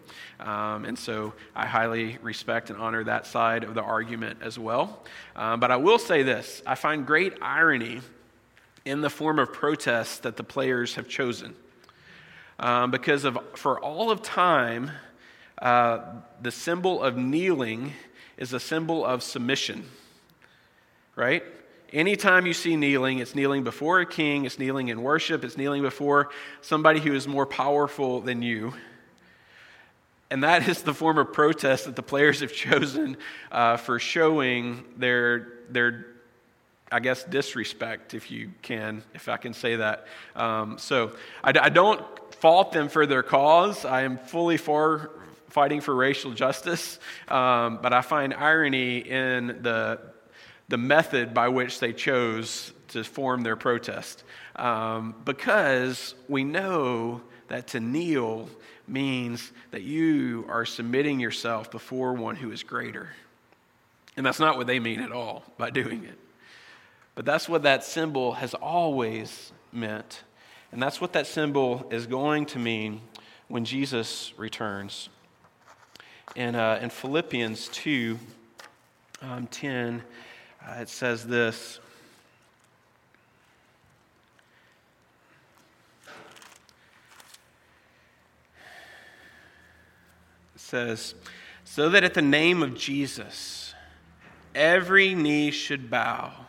Um, 0.41 0.83
and 0.83 0.99
so 0.99 1.31
I 1.55 1.67
highly 1.67 2.17
respect 2.21 2.69
and 2.69 2.77
honor 2.77 3.05
that 3.05 3.25
side 3.25 3.63
of 3.63 3.75
the 3.75 3.81
argument 3.81 4.39
as 4.41 4.59
well. 4.59 5.05
Um, 5.37 5.61
but 5.61 5.71
I 5.71 5.77
will 5.77 5.99
say 5.99 6.23
this 6.23 6.61
I 6.67 6.75
find 6.75 7.07
great 7.07 7.35
irony 7.41 8.01
in 8.83 8.99
the 8.99 9.09
form 9.09 9.39
of 9.39 9.53
protest 9.53 10.23
that 10.23 10.35
the 10.35 10.43
players 10.43 10.95
have 10.95 11.07
chosen. 11.07 11.55
Um, 12.59 12.91
because 12.91 13.23
of, 13.23 13.37
for 13.55 13.79
all 13.79 14.11
of 14.11 14.21
time, 14.21 14.91
uh, 15.61 15.99
the 16.41 16.51
symbol 16.51 17.01
of 17.01 17.15
kneeling 17.15 17.93
is 18.37 18.51
a 18.51 18.59
symbol 18.59 19.05
of 19.05 19.23
submission, 19.23 19.85
right? 21.15 21.41
Anytime 21.93 22.45
you 22.45 22.53
see 22.53 22.75
kneeling, 22.75 23.19
it's 23.19 23.33
kneeling 23.33 23.63
before 23.63 24.01
a 24.01 24.05
king, 24.05 24.43
it's 24.43 24.59
kneeling 24.59 24.89
in 24.89 25.01
worship, 25.01 25.45
it's 25.45 25.57
kneeling 25.57 25.81
before 25.81 26.31
somebody 26.61 26.99
who 26.99 27.13
is 27.13 27.29
more 27.29 27.45
powerful 27.45 28.19
than 28.19 28.41
you. 28.41 28.73
And 30.29 30.43
that 30.43 30.67
is 30.67 30.83
the 30.83 30.93
form 30.93 31.17
of 31.17 31.31
protest 31.31 31.85
that 31.85 31.95
the 31.95 32.03
players 32.03 32.41
have 32.41 32.53
chosen 32.53 33.15
uh, 33.53 33.77
for 33.77 33.99
showing 33.99 34.83
their, 34.97 35.47
their, 35.69 36.07
I 36.91 36.99
guess, 36.99 37.23
disrespect, 37.23 38.13
if 38.13 38.31
you 38.31 38.51
can, 38.61 39.03
if 39.13 39.29
I 39.29 39.37
can 39.37 39.53
say 39.53 39.75
that. 39.75 40.07
Um, 40.35 40.77
so 40.77 41.15
I, 41.43 41.53
I, 41.59 41.69
don't 41.69 42.01
fault 42.35 42.71
them 42.71 42.89
for 42.89 43.05
their 43.05 43.21
cause. 43.21 43.85
I 43.85 44.01
am 44.01 44.17
fully 44.17 44.57
for 44.57 45.11
fighting 45.49 45.81
for 45.81 45.93
racial 45.93 46.33
justice, 46.33 46.99
um, 47.27 47.79
but 47.81 47.93
I 47.93 48.01
find 48.01 48.33
irony 48.33 48.99
in 48.99 49.59
the 49.61 49.99
the 50.69 50.77
method 50.77 51.33
by 51.33 51.49
which 51.49 51.79
they 51.79 51.91
chose 51.91 52.71
to 52.89 53.03
form 53.03 53.41
their 53.41 53.55
protest. 53.55 54.23
Um, 54.55 55.15
because 55.25 56.15
we 56.27 56.43
know 56.43 57.21
that 57.47 57.67
to 57.69 57.79
kneel 57.79 58.49
means 58.87 59.51
that 59.71 59.81
you 59.81 60.45
are 60.47 60.65
submitting 60.65 61.19
yourself 61.19 61.71
before 61.71 62.13
one 62.13 62.35
who 62.35 62.51
is 62.51 62.63
greater. 62.63 63.09
And 64.15 64.25
that's 64.25 64.39
not 64.39 64.57
what 64.57 64.67
they 64.67 64.79
mean 64.79 64.99
at 64.99 65.11
all 65.11 65.43
by 65.57 65.69
doing 65.69 66.03
it. 66.03 66.17
But 67.19 67.25
that's 67.25 67.49
what 67.49 67.63
that 67.63 67.83
symbol 67.83 68.31
has 68.31 68.53
always 68.53 69.51
meant. 69.73 70.23
And 70.71 70.81
that's 70.81 71.01
what 71.01 71.11
that 71.11 71.27
symbol 71.27 71.85
is 71.91 72.07
going 72.07 72.45
to 72.45 72.59
mean 72.59 73.01
when 73.49 73.65
Jesus 73.65 74.31
returns. 74.37 75.09
In, 76.37 76.55
uh, 76.55 76.79
in 76.81 76.89
Philippians 76.89 77.67
2 77.73 78.17
um, 79.21 79.47
10, 79.47 80.01
uh, 80.65 80.75
it 80.79 80.87
says 80.87 81.27
this. 81.27 81.81
Says, 90.55 91.15
So 91.65 91.89
that 91.89 92.05
at 92.05 92.13
the 92.13 92.21
name 92.21 92.63
of 92.63 92.77
Jesus, 92.77 93.73
every 94.55 95.13
knee 95.13 95.51
should 95.51 95.89
bow 95.89 96.45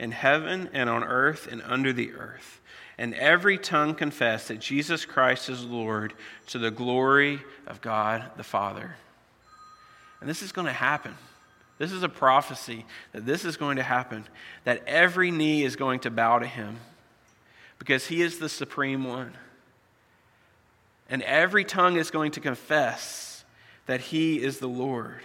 in 0.00 0.10
heaven 0.12 0.70
and 0.72 0.88
on 0.88 1.04
earth 1.04 1.46
and 1.46 1.62
under 1.62 1.92
the 1.92 2.12
earth, 2.14 2.60
and 2.96 3.14
every 3.14 3.58
tongue 3.58 3.94
confess 3.94 4.48
that 4.48 4.58
Jesus 4.58 5.04
Christ 5.04 5.50
is 5.50 5.62
Lord 5.64 6.14
to 6.48 6.58
the 6.58 6.70
glory 6.70 7.40
of 7.66 7.82
God 7.82 8.24
the 8.36 8.42
Father. 8.42 8.96
And 10.20 10.28
this 10.28 10.42
is 10.42 10.52
going 10.52 10.66
to 10.66 10.72
happen. 10.72 11.14
This 11.76 11.92
is 11.92 12.02
a 12.02 12.08
prophecy 12.08 12.86
that 13.12 13.26
this 13.26 13.44
is 13.44 13.58
going 13.58 13.76
to 13.76 13.82
happen, 13.82 14.24
that 14.64 14.82
every 14.86 15.30
knee 15.30 15.64
is 15.64 15.76
going 15.76 16.00
to 16.00 16.10
bow 16.10 16.38
to 16.38 16.46
him 16.46 16.78
because 17.78 18.06
he 18.06 18.22
is 18.22 18.38
the 18.38 18.48
supreme 18.48 19.04
one. 19.04 19.32
And 21.10 21.22
every 21.22 21.64
tongue 21.64 21.96
is 21.96 22.10
going 22.10 22.32
to 22.32 22.40
confess 22.40 23.44
that 23.84 24.00
he 24.00 24.42
is 24.42 24.58
the 24.58 24.68
Lord. 24.68 25.20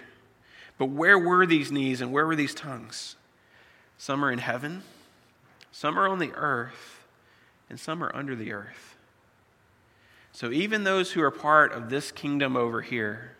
But 0.76 0.86
where 0.86 1.18
were 1.18 1.46
these 1.46 1.72
knees 1.72 2.02
and 2.02 2.12
where 2.12 2.26
were 2.26 2.36
these 2.36 2.54
tongues? 2.54 3.16
Some 3.98 4.24
are 4.24 4.30
in 4.30 4.38
heaven, 4.38 4.82
some 5.72 5.98
are 5.98 6.08
on 6.08 6.18
the 6.18 6.32
earth, 6.34 7.04
and 7.68 7.80
some 7.80 8.02
are 8.02 8.14
under 8.14 8.36
the 8.36 8.52
earth. 8.52 8.96
So 10.32 10.50
even 10.50 10.84
those 10.84 11.12
who 11.12 11.22
are 11.22 11.30
part 11.30 11.72
of 11.72 11.88
this 11.88 12.12
kingdom 12.12 12.56
over 12.56 12.82
here, 12.82 13.36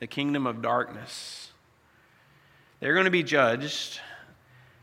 the 0.00 0.06
kingdom 0.06 0.46
of 0.46 0.60
darkness, 0.60 1.52
they're 2.80 2.94
going 2.94 3.04
to 3.04 3.10
be 3.10 3.22
judged, 3.22 4.00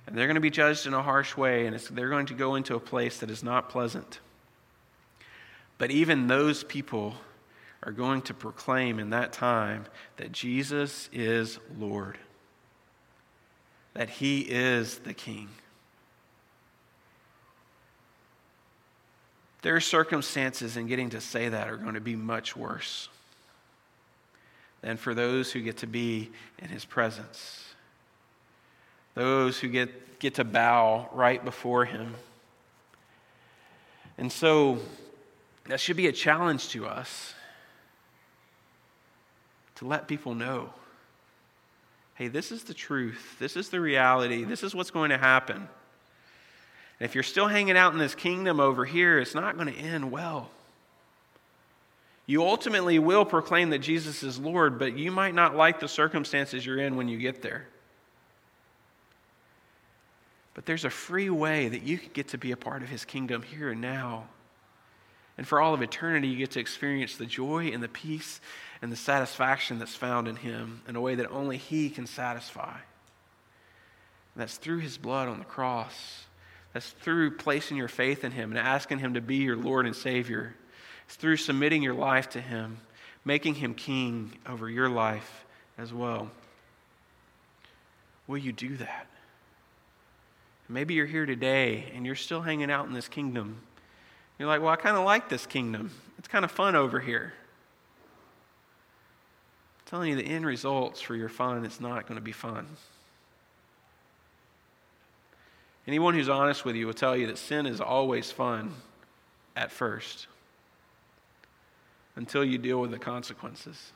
and 0.08 0.17
they're 0.17 0.28
going 0.28 0.36
to 0.36 0.41
be 0.41 0.50
judged 0.50 0.88
in 0.88 0.93
a 0.93 1.04
harsh 1.04 1.36
way, 1.36 1.65
and 1.65 1.78
they're 1.78 2.10
going 2.10 2.28
to 2.28 2.34
go 2.34 2.56
into 2.56 2.76
a 2.76 2.80
place 2.80 3.19
that 3.19 3.30
is 3.30 3.43
not 3.43 3.69
pleasant. 3.69 4.19
But 5.78 5.91
even 5.91 6.28
those 6.28 6.63
people 6.63 7.15
are 7.84 7.91
going 7.91 8.21
to 8.24 8.34
proclaim 8.34 9.00
in 9.00 9.10
that 9.10 9.34
time 9.34 9.86
that 10.17 10.32
Jesus 10.32 11.10
is 11.12 11.60
Lord, 11.78 12.17
that 13.94 14.10
He 14.10 14.42
is 14.42 15.00
the 15.00 15.14
King. 15.14 15.50
Their 19.62 19.80
circumstances 19.80 20.78
in 20.78 20.88
getting 20.88 21.12
to 21.12 21.22
say 21.22 21.50
that 21.50 21.68
are 21.68 21.78
going 21.78 21.94
to 21.94 22.02
be 22.02 22.16
much 22.16 22.56
worse 22.56 23.10
than 24.82 24.98
for 24.98 25.14
those 25.14 25.52
who 25.52 25.62
get 25.62 25.78
to 25.78 25.88
be 25.88 26.32
in 26.60 26.70
His 26.70 26.84
presence 26.84 27.62
those 29.14 29.60
who 29.60 29.68
get, 29.68 30.20
get 30.20 30.36
to 30.36 30.44
bow 30.44 31.10
right 31.12 31.44
before 31.44 31.86
him. 31.86 32.16
And 34.18 34.32
so 34.32 34.80
that 35.68 35.80
should 35.80 35.98
be 35.98 36.08
a 36.08 36.12
challenge 36.12 36.70
to 36.70 36.86
us 36.86 37.34
to 39.76 39.88
let 39.88 40.08
people 40.08 40.36
know 40.36 40.74
hey, 42.22 42.28
this 42.28 42.52
is 42.52 42.66
the 42.66 42.74
truth, 42.76 43.36
this 43.40 43.58
is 43.58 43.70
the 43.70 43.82
reality, 43.82 44.44
this 44.44 44.62
is 44.62 44.76
what's 44.76 44.92
going 44.92 45.10
to 45.10 45.18
happen. 45.18 45.56
And 45.56 45.68
if 47.00 47.16
you're 47.16 47.24
still 47.24 47.48
hanging 47.48 47.76
out 47.76 47.94
in 47.94 47.98
this 47.98 48.14
kingdom 48.14 48.60
over 48.60 48.86
here, 48.86 49.18
it's 49.18 49.34
not 49.34 49.56
going 49.56 49.74
to 49.74 49.80
end 49.80 50.12
well. 50.12 50.52
You 52.28 52.44
ultimately 52.44 53.00
will 53.00 53.26
proclaim 53.26 53.72
that 53.72 53.80
Jesus 53.80 54.22
is 54.22 54.38
Lord, 54.38 54.78
but 54.78 54.96
you 54.96 55.10
might 55.10 55.34
not 55.34 55.56
like 55.56 55.80
the 55.80 55.88
circumstances 55.88 56.64
you're 56.64 56.78
in 56.78 56.96
when 56.96 57.08
you 57.08 57.18
get 57.18 57.42
there. 57.42 57.66
But 60.54 60.68
there's 60.68 60.86
a 60.86 60.92
free 60.92 61.32
way 61.32 61.70
that 61.70 61.82
you 61.82 61.98
can 61.98 62.12
get 62.14 62.28
to 62.28 62.38
be 62.38 62.52
a 62.52 62.58
part 62.58 62.84
of 62.84 62.90
his 62.90 63.04
kingdom 63.04 63.42
here 63.42 63.72
and 63.72 63.82
now. 63.82 64.26
And 65.42 65.48
for 65.48 65.60
all 65.60 65.74
of 65.74 65.82
eternity, 65.82 66.28
you 66.28 66.38
get 66.38 66.52
to 66.52 66.60
experience 66.60 67.18
the 67.18 67.26
joy 67.26 67.72
and 67.74 67.82
the 67.82 67.88
peace 67.88 68.40
and 68.80 68.92
the 68.92 68.96
satisfaction 68.96 69.80
that's 69.80 69.96
found 69.96 70.28
in 70.28 70.36
him 70.36 70.84
in 70.88 70.96
a 70.96 71.02
way 71.02 71.16
that 71.16 71.32
only 71.32 71.58
he 71.58 71.90
can 71.90 72.06
satisfy. 72.06 72.74
And 72.74 72.82
that's 74.36 74.58
through 74.58 74.82
his 74.82 75.00
blood 75.00 75.28
on 75.28 75.40
the 75.40 75.46
cross. 75.46 76.26
That's 76.74 76.92
through 76.92 77.38
placing 77.38 77.76
your 77.76 77.88
faith 77.88 78.24
in 78.24 78.32
him 78.32 78.52
and 78.52 78.60
asking 78.60 79.00
him 79.00 79.16
to 79.16 79.20
be 79.20 79.38
your 79.38 79.56
Lord 79.56 79.88
and 79.88 79.96
Savior. 79.96 80.54
It's 81.08 81.16
through 81.16 81.38
submitting 81.38 81.82
your 81.82 81.96
life 81.96 82.30
to 82.30 82.40
him, 82.40 82.78
making 83.26 83.56
him 83.56 83.74
king 83.74 84.34
over 84.48 84.70
your 84.70 84.90
life 84.90 85.44
as 85.76 85.92
well. 85.92 86.30
Will 88.28 88.38
you 88.38 88.52
do 88.52 88.78
that? 88.78 89.08
Maybe 90.70 90.94
you're 90.94 91.08
here 91.08 91.26
today 91.26 91.92
and 91.96 92.06
you're 92.06 92.14
still 92.14 92.42
hanging 92.42 92.70
out 92.70 92.86
in 92.86 92.94
this 92.94 93.08
kingdom. 93.08 93.64
You're 94.42 94.48
like, 94.48 94.60
well, 94.60 94.72
I 94.72 94.76
kind 94.76 94.98
of 94.98 95.06
like 95.06 95.30
this 95.30 95.46
kingdom. 95.46 95.92
It's 96.18 96.28
kind 96.28 96.44
of 96.44 96.50
fun 96.50 96.76
over 96.76 97.00
here. 97.00 97.32
I'm 99.78 99.86
telling 99.86 100.10
you, 100.10 100.16
the 100.16 100.26
end 100.26 100.48
results 100.48 101.00
for 101.00 101.16
your 101.16 101.30
fun, 101.30 101.64
it's 101.64 101.80
not 101.80 102.08
going 102.08 102.16
to 102.16 102.24
be 102.24 102.32
fun. 102.32 102.66
Anyone 105.86 106.16
who's 106.16 106.28
honest 106.28 106.66
with 106.66 106.76
you 106.76 106.88
will 106.88 106.96
tell 106.96 107.16
you 107.16 107.28
that 107.28 107.38
sin 107.38 107.68
is 107.68 107.80
always 107.80 108.32
fun 108.32 108.74
at 109.56 109.72
first 109.72 110.26
until 112.16 112.44
you 112.44 112.58
deal 112.58 112.82
with 112.82 112.90
the 112.90 112.98
consequences. 112.98 113.92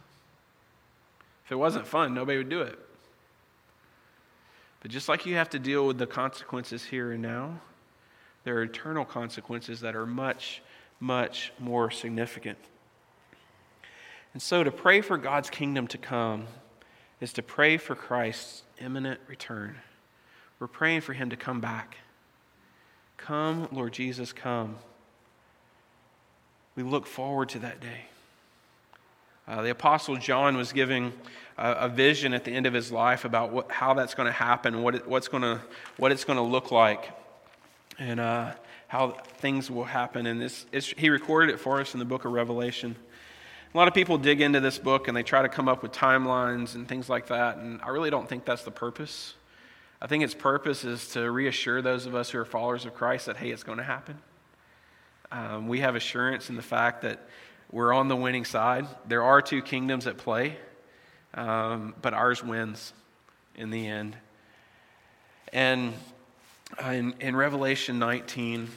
If 1.44 1.54
it 1.54 1.56
wasn't 1.56 1.88
fun, 1.88 2.14
nobody 2.14 2.38
would 2.38 2.50
do 2.50 2.62
it. 2.62 2.78
But 4.84 4.92
just 4.92 5.10
like 5.10 5.26
you 5.26 5.34
have 5.38 5.50
to 5.50 5.58
deal 5.58 5.88
with 5.88 5.98
the 5.98 6.06
consequences 6.06 6.86
here 6.86 7.14
and 7.14 7.24
now, 7.24 7.62
there 8.46 8.58
are 8.58 8.64
eternal 8.64 9.04
consequences 9.04 9.82
that 9.82 9.96
are 9.96 10.06
much, 10.06 10.62
much 11.00 11.52
more 11.60 11.92
significant. 11.92 12.60
And 14.34 14.42
so 14.42 14.64
to 14.64 14.72
pray 14.72 15.02
for 15.02 15.18
God's 15.18 15.50
kingdom 15.50 15.88
to 15.88 15.98
come 15.98 16.46
is 17.20 17.34
to 17.34 17.42
pray 17.42 17.78
for 17.78 17.96
Christ's 17.96 18.64
imminent 18.80 19.20
return. 19.28 19.78
We're 20.60 20.68
praying 20.68 21.02
for 21.02 21.14
him 21.14 21.32
to 21.32 21.36
come 21.36 21.60
back. 21.60 21.98
Come, 23.18 23.68
Lord 23.72 23.94
Jesus, 23.94 24.32
come. 24.32 24.76
We 26.76 26.84
look 26.84 27.08
forward 27.08 27.50
to 27.50 27.60
that 27.60 27.82
day. 27.82 28.06
Uh, 29.48 29.62
the 29.62 29.70
Apostle 29.72 30.18
John 30.18 30.58
was 30.58 30.72
giving 30.72 31.14
a, 31.58 31.88
vision 31.88 32.34
at 32.34 32.44
the 32.44 32.52
end 32.52 32.66
of 32.66 32.74
his 32.74 32.92
life 32.92 33.26
about 33.26 33.52
what, 33.52 33.72
how 33.72 33.94
that's 33.94 34.14
going 34.14 34.28
to 34.28 34.34
happen, 34.34 34.84
what, 34.84 34.96
it, 34.96 35.08
what's 35.08 35.28
gonna, 35.28 35.62
what 35.98 36.12
it's 36.12 36.26
going 36.26 36.38
to 36.38 36.44
look 36.44 36.72
like, 36.72 37.12
and 37.98 38.20
uh, 38.20 38.52
how 38.88 39.12
things 39.38 39.72
will 39.72 39.86
happen. 39.86 40.26
And 40.26 40.42
this, 40.42 40.66
he 40.98 41.10
recorded 41.10 41.54
it 41.54 41.60
for 41.60 41.80
us 41.80 41.94
in 41.94 42.00
the 42.00 42.06
book 42.06 42.26
of 42.26 42.32
Revelation. 42.32 42.96
A 43.74 43.78
lot 43.78 43.88
of 43.88 43.94
people 43.94 44.18
dig 44.18 44.42
into 44.42 44.60
this 44.60 44.80
book 44.80 45.08
and 45.08 45.18
they 45.18 45.24
try 45.24 45.42
to 45.42 45.50
come 45.50 45.68
up 45.68 45.84
with 45.84 45.92
timelines 45.92 46.76
and 46.76 46.88
things 46.88 47.10
like 47.10 47.28
that, 47.28 47.58
and 47.58 47.82
I 47.82 47.90
really 47.90 48.10
don't 48.10 48.28
think 48.28 48.46
that's 48.46 48.64
the 48.64 48.72
purpose. 48.72 49.34
I 50.02 50.08
think 50.08 50.24
its 50.24 50.34
purpose 50.34 50.84
is 50.84 51.10
to 51.10 51.30
reassure 51.30 51.82
those 51.82 52.06
of 52.06 52.16
us 52.16 52.30
who 52.30 52.40
are 52.40 52.46
followers 52.46 52.86
of 52.86 52.94
Christ 52.94 53.26
that, 53.26 53.38
hey, 53.38 53.52
it's 53.52 53.64
going 53.64 53.80
to 53.80 53.84
happen. 53.84 54.18
Um, 55.32 55.68
we 55.68 55.80
have 55.80 55.96
assurance 55.96 56.50
in 56.50 56.56
the 56.56 56.62
fact 56.62 57.02
that 57.02 57.28
we're 57.72 57.92
on 57.92 58.08
the 58.08 58.16
winning 58.16 58.46
side. 58.46 58.88
There 59.08 59.24
are 59.24 59.42
two 59.42 59.62
kingdoms 59.62 60.06
at 60.08 60.18
play, 60.18 60.58
um, 61.34 61.96
but 62.02 62.14
ours 62.14 62.44
wins 62.44 62.94
in 63.56 63.72
the 63.72 63.88
end. 63.88 64.16
And 65.52 65.94
uh, 66.84 66.90
in, 66.90 67.14
in 67.20 67.36
Revelation 67.36 68.00
19, 68.00 68.70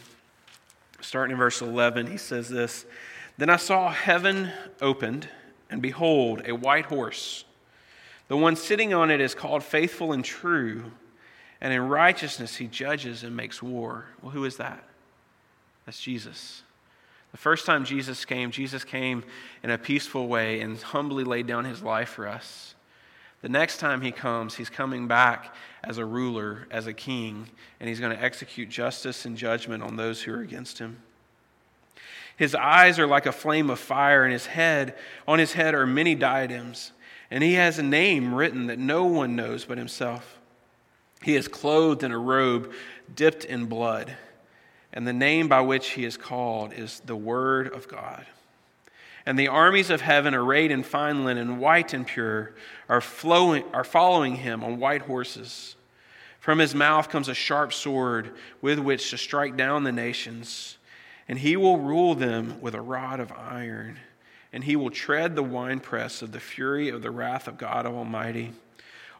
starting 1.01 1.33
in 1.33 1.39
verse 1.39 1.61
11, 1.61 2.07
he 2.07 2.17
says 2.17 2.49
this 2.49 2.85
Then 3.37 3.51
I 3.51 3.57
saw 3.57 3.91
heaven 3.91 4.51
opened, 4.81 5.29
and 5.71 5.83
behold, 5.83 6.43
a 6.47 6.53
white 6.53 6.87
horse. 6.87 7.45
The 8.29 8.37
one 8.37 8.57
sitting 8.57 8.93
on 8.93 9.11
it 9.11 9.21
is 9.21 9.35
called 9.35 9.63
faithful 9.63 10.13
and 10.13 10.25
true, 10.25 10.93
and 11.61 11.73
in 11.73 11.89
righteousness 11.89 12.57
he 12.57 12.67
judges 12.67 13.23
and 13.25 13.35
makes 13.35 13.63
war. 13.63 14.07
Well, 14.23 14.33
who 14.33 14.45
is 14.45 14.59
that? 14.59 14.85
That's 15.87 16.01
Jesus. 16.01 16.63
The 17.33 17.39
first 17.39 17.67
time 17.67 17.85
Jesus 17.85 18.25
came, 18.25 18.51
Jesus 18.51 18.85
came 18.85 19.25
in 19.63 19.71
a 19.71 19.79
peaceful 19.79 20.29
way 20.29 20.61
and 20.61 20.81
humbly 20.81 21.25
laid 21.25 21.47
down 21.47 21.65
his 21.65 21.83
life 21.83 22.11
for 22.11 22.27
us. 22.27 22.75
The 23.41 23.49
next 23.49 23.79
time 23.79 24.01
he 24.01 24.11
comes, 24.11 24.55
he's 24.55 24.71
coming 24.71 25.07
back 25.07 25.55
as 25.85 25.99
a 25.99 26.05
ruler, 26.05 26.67
as 26.71 26.87
a 26.87 26.93
king, 26.93 27.49
and 27.79 27.89
he's 27.89 28.01
going 28.01 28.17
to 28.17 28.23
execute 28.23 28.69
justice 28.69 29.25
and 29.25 29.37
judgment 29.37 29.83
on 29.83 29.97
those 29.97 30.23
who 30.23 30.33
are 30.33 30.41
against 30.41 30.79
him. 30.79 30.99
His 32.37 32.55
eyes 32.55 32.99
are 32.99 33.07
like 33.07 33.27
a 33.27 33.33
flame 33.33 33.71
of 33.71 33.79
fire, 33.79 34.25
and 34.25 34.33
his 34.33 34.47
head, 34.47 34.95
on 35.27 35.39
his 35.39 35.53
head 35.53 35.75
are 35.75 35.87
many 35.87 36.15
diadems, 36.15 36.93
and 37.31 37.43
he 37.43 37.55
has 37.55 37.79
a 37.79 37.83
name 37.83 38.35
written 38.35 38.67
that 38.67 38.79
no 38.79 39.05
one 39.05 39.37
knows 39.37 39.65
but 39.65 39.79
himself. 39.79 40.39
He 41.23 41.35
is 41.35 41.49
clothed 41.49 42.03
in 42.03 42.13
a 42.13 42.19
robe 42.19 42.73
dipped 43.15 43.45
in 43.45 43.67
blood 43.67 44.17
and 44.93 45.07
the 45.07 45.13
name 45.13 45.49
by 45.49 45.61
which 45.61 45.91
he 45.91 46.05
is 46.05 46.17
called 46.17 46.73
is 46.73 47.01
the 47.01 47.17
Word 47.17 47.73
of 47.73 47.89
God. 47.89 48.27
And 49.29 49.39
the 49.39 49.49
armies 49.49 49.91
of 49.91 50.01
heaven, 50.01 50.35
arrayed 50.35 50.71
in 50.71 50.83
fine 50.83 51.23
linen, 51.27 51.59
white 51.59 51.93
and 51.93 52.07
pure, 52.07 52.55
are, 52.89 53.03
flowing, 53.03 53.63
are 53.75 53.85
following 53.85 54.37
him 54.37 54.65
on 54.65 54.81
white 54.81 55.03
horses. 55.03 55.77
From 56.41 56.59
his 56.59 56.75
mouth 56.75 57.11
comes 57.11 57.29
a 57.29 57.35
sharp 57.35 57.75
sword 57.75 58.35
with 58.63 58.79
which 58.79 59.11
to 59.11 59.19
strike 59.19 59.55
down 59.55 59.85
the 59.85 59.93
nations, 59.93 60.79
and 61.29 61.39
he 61.39 61.59
will 61.59 61.77
rule 61.77 62.15
them 62.15 62.59
with 62.63 62.75
a 62.75 62.81
rod 62.81 63.21
of 63.21 63.31
iron, 63.31 63.99
and 64.51 64.65
he 64.65 64.77
will 64.77 64.89
tread 64.89 65.37
the 65.37 65.43
winepress 65.43 66.23
of 66.23 66.33
the 66.33 66.41
fury 66.41 66.89
of 66.89 67.03
the 67.03 67.11
wrath 67.11 67.47
of 67.47 67.59
God 67.59 67.85
Almighty. 67.85 68.55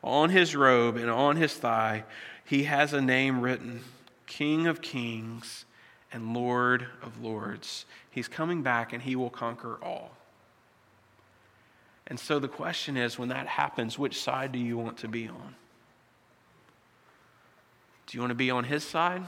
On 0.03 0.31
his 0.31 0.57
robe 0.57 0.97
and 0.97 1.11
on 1.11 1.37
his 1.37 1.53
thigh, 1.53 2.05
he 2.47 2.63
has 2.63 2.95
a 2.95 3.03
name 3.03 3.43
written 3.43 3.85
King 4.27 4.67
of 4.67 4.81
Kings 4.81 5.67
and 6.13 6.35
Lord 6.35 6.87
of 7.03 7.23
Lords. 7.23 7.85
He's 8.11 8.29
coming 8.29 8.63
back 8.63 8.93
and 8.93 9.03
he 9.03 9.17
will 9.17 9.31
conquer 9.31 9.79
all. 9.83 10.13
And 12.07 12.19
so 12.19 12.39
the 12.39 12.49
question 12.49 12.97
is 12.97 13.19
when 13.19 13.29
that 13.29 13.47
happens, 13.47 13.99
which 13.99 14.21
side 14.21 14.53
do 14.53 14.59
you 14.59 14.79
want 14.79 14.99
to 14.99 15.09
be 15.09 15.29
on? 15.29 15.55
Do 18.07 18.17
you 18.17 18.23
want 18.23 18.31
to 18.31 18.35
be 18.35 18.51
on 18.51 18.65
his 18.65 18.83
side? 18.85 19.23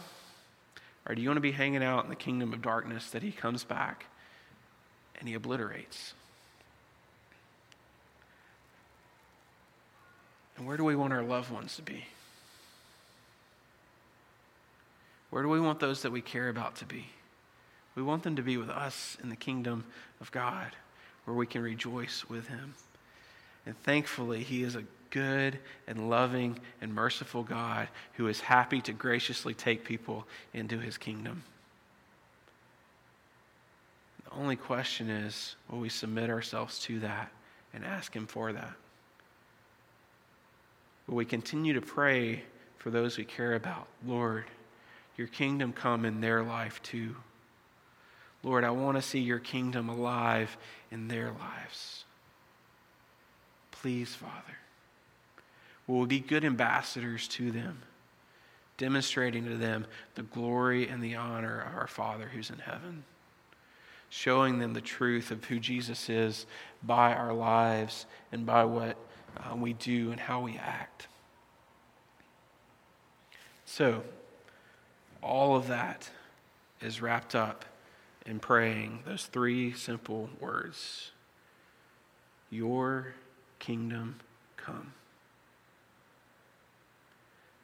Or 1.07 1.14
do 1.14 1.21
you 1.21 1.29
want 1.29 1.37
to 1.37 1.43
be 1.43 1.53
hanging 1.53 1.83
out 1.83 2.05
in 2.05 2.11
the 2.11 2.16
kingdom 2.16 2.53
of 2.55 2.62
darkness 2.62 3.11
that 3.11 3.23
he 3.23 3.33
comes 3.33 3.64
back 3.64 4.07
and 5.19 5.29
he 5.29 5.35
obliterates? 5.35 6.14
And 10.57 10.66
where 10.66 10.77
do 10.77 10.85
we 10.85 10.97
want 10.97 11.12
our 11.12 11.23
loved 11.23 11.51
ones 11.51 11.77
to 11.77 11.83
be? 11.83 12.05
Where 15.31 15.43
do 15.43 15.49
we 15.49 15.61
want 15.61 15.81
those 15.81 16.03
that 16.03 16.12
we 16.12 16.21
care 16.21 16.49
about 16.49 16.77
to 16.77 16.85
be? 16.85 17.07
We 17.95 18.03
want 18.03 18.23
them 18.23 18.37
to 18.37 18.43
be 18.43 18.57
with 18.57 18.71
us 18.71 19.16
in 19.23 19.31
the 19.31 19.37
kingdom 19.37 19.85
of 20.21 20.31
God, 20.31 20.75
where 21.25 21.37
we 21.37 21.47
can 21.47 21.62
rejoice 21.62 22.25
with 22.29 22.49
Him. 22.49 22.75
And 23.66 23.79
thankfully, 23.83 24.43
He 24.43 24.62
is 24.62 24.75
a 24.75 24.85
good 25.11 25.59
and 25.87 26.09
loving 26.09 26.59
and 26.81 26.95
merciful 26.95 27.43
God 27.43 27.88
who 28.14 28.29
is 28.29 28.40
happy 28.40 28.81
to 28.83 28.93
graciously 28.93 29.55
take 29.55 29.85
people 29.85 30.27
into 30.55 30.79
His 30.79 30.99
kingdom. 30.99 31.43
The 34.25 34.37
only 34.37 34.57
question 34.57 35.11
is 35.11 35.57
will 35.69 35.81
we 35.81 35.88
submit 35.88 36.31
ourselves 36.31 36.79
to 36.81 37.01
that 37.01 37.31
and 37.75 37.85
ask 37.85 38.14
Him 38.14 38.27
for 38.27 38.53
that? 38.53 38.73
Will 41.07 41.16
we 41.16 41.25
continue 41.25 41.73
to 41.75 41.81
pray 41.81 42.45
for 42.79 42.90
those 42.90 43.19
we 43.19 43.25
care 43.25 43.55
about? 43.55 43.88
Lord, 44.07 44.45
your 45.21 45.29
kingdom 45.29 45.71
come 45.71 46.07
in 46.07 46.23
their 46.23 46.43
life 46.43 46.83
too. 46.83 47.15
Lord, 48.43 48.65
I 48.65 48.71
want 48.71 48.97
to 48.97 49.03
see 49.03 49.19
your 49.19 49.39
kingdom 49.39 49.91
alive 49.91 50.57
in 50.91 51.09
their 51.09 51.31
lives. 51.31 52.07
Please, 53.71 54.15
Father, 54.15 54.57
will 55.87 55.99
we 56.01 56.07
be 56.07 56.21
good 56.21 56.43
ambassadors 56.43 57.29
to 57.29 57.51
them, 57.51 57.83
demonstrating 58.79 59.45
to 59.45 59.59
them 59.59 59.85
the 60.15 60.23
glory 60.23 60.89
and 60.89 61.05
the 61.05 61.17
honor 61.17 61.67
of 61.69 61.77
our 61.77 61.87
Father 61.87 62.31
who's 62.33 62.49
in 62.49 62.61
heaven, 62.61 63.05
showing 64.09 64.59
them 64.59 64.73
the 64.73 64.81
truth 64.81 65.31
of 65.31 65.45
who 65.45 65.61
Jesus 65.61 66.09
is 66.09 66.47
by 66.83 67.13
our 67.13 67.35
lives 67.35 68.07
and 68.33 68.47
by 68.47 68.65
what 68.65 68.97
uh, 69.37 69.55
we 69.55 69.75
do 69.75 70.13
and 70.13 70.19
how 70.19 70.41
we 70.41 70.57
act. 70.57 71.09
So, 73.67 74.03
all 75.23 75.57
of 75.57 75.69
that 75.69 76.11
is 76.81 77.01
wrapped 77.01 77.35
up 77.35 77.65
in 78.27 78.39
praying 78.39 79.01
those 79.07 79.27
three 79.27 79.73
simple 79.73 80.31
words 80.41 81.11
Your 82.51 83.15
kingdom 83.59 84.17
come. 84.57 84.93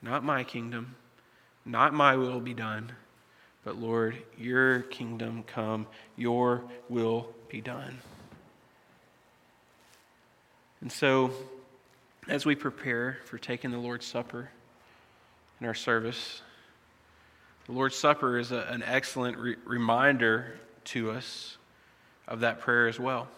Not 0.02 0.22
my 0.22 0.44
kingdom, 0.44 0.94
not 1.64 1.92
my 1.92 2.16
will 2.16 2.40
be 2.40 2.54
done, 2.54 2.92
but 3.64 3.76
Lord, 3.76 4.16
your 4.38 4.80
kingdom 4.80 5.42
come, 5.42 5.86
your 6.16 6.62
will 6.88 7.28
be 7.48 7.60
done. 7.60 7.98
And 10.80 10.92
so, 10.92 11.32
as 12.28 12.46
we 12.46 12.54
prepare 12.54 13.18
for 13.24 13.38
taking 13.38 13.70
the 13.72 13.78
Lord's 13.78 14.06
Supper 14.06 14.50
in 15.60 15.66
our 15.66 15.74
service, 15.74 16.42
the 17.66 17.72
Lord's 17.72 17.96
Supper 17.96 18.38
is 18.38 18.52
a, 18.52 18.60
an 18.70 18.82
excellent 18.84 19.38
re- 19.38 19.56
reminder 19.64 20.58
to 20.84 21.10
us 21.10 21.58
of 22.28 22.40
that 22.40 22.60
prayer 22.60 22.86
as 22.86 22.98
well, 22.98 23.28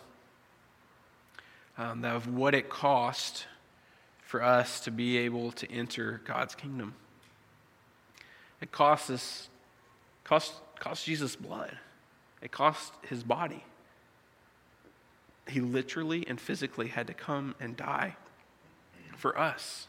um, 1.79 2.05
of 2.05 2.33
what 2.33 2.55
it 2.55 2.69
cost 2.69 3.47
for 4.23 4.43
us 4.43 4.81
to 4.81 4.91
be 4.91 5.17
able 5.19 5.53
to 5.53 5.71
enter 5.73 6.21
God's 6.27 6.55
kingdom. 6.55 6.95
It 8.61 8.71
cost 8.71 9.11
us, 9.11 9.49
cost, 10.25 10.53
cost 10.79 11.07
Jesus 11.07 11.35
blood. 11.35 11.79
It 12.43 12.51
cost 12.51 12.93
his 13.09 13.23
body. 13.23 13.65
He 15.49 15.61
literally 15.61 16.27
and 16.29 16.39
physically 16.39 16.89
had 16.89 17.07
to 17.07 17.15
come 17.15 17.55
and 17.59 17.77
die 17.77 18.17
for 19.17 19.39
us. 19.39 19.89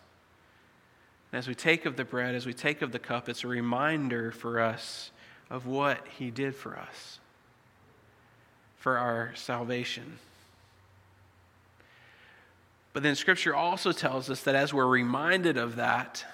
And 1.31 1.39
as 1.39 1.47
we 1.47 1.55
take 1.55 1.85
of 1.85 1.95
the 1.95 2.05
bread, 2.05 2.35
as 2.35 2.45
we 2.45 2.53
take 2.53 2.81
of 2.81 2.91
the 2.91 2.99
cup, 2.99 3.29
it's 3.29 3.43
a 3.43 3.47
reminder 3.47 4.31
for 4.31 4.59
us 4.59 5.11
of 5.49 5.65
what 5.65 6.05
he 6.17 6.31
did 6.31 6.55
for 6.55 6.77
us, 6.77 7.19
for 8.77 8.97
our 8.97 9.33
salvation. 9.35 10.17
But 12.93 13.03
then 13.03 13.15
Scripture 13.15 13.55
also 13.55 13.91
tells 13.91 14.29
us 14.29 14.41
that 14.43 14.55
as 14.55 14.73
we're 14.73 14.87
reminded 14.87 15.57
of 15.57 15.75
that, 15.75 16.25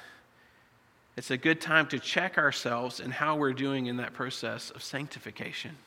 it's 1.17 1.31
a 1.31 1.37
good 1.37 1.61
time 1.61 1.87
to 1.87 1.99
check 1.99 2.37
ourselves 2.37 2.99
and 2.99 3.13
how 3.13 3.35
we're 3.35 3.53
doing 3.53 3.85
in 3.85 3.97
that 3.97 4.13
process 4.13 4.69
of 4.69 4.83
sanctification. 4.83 5.77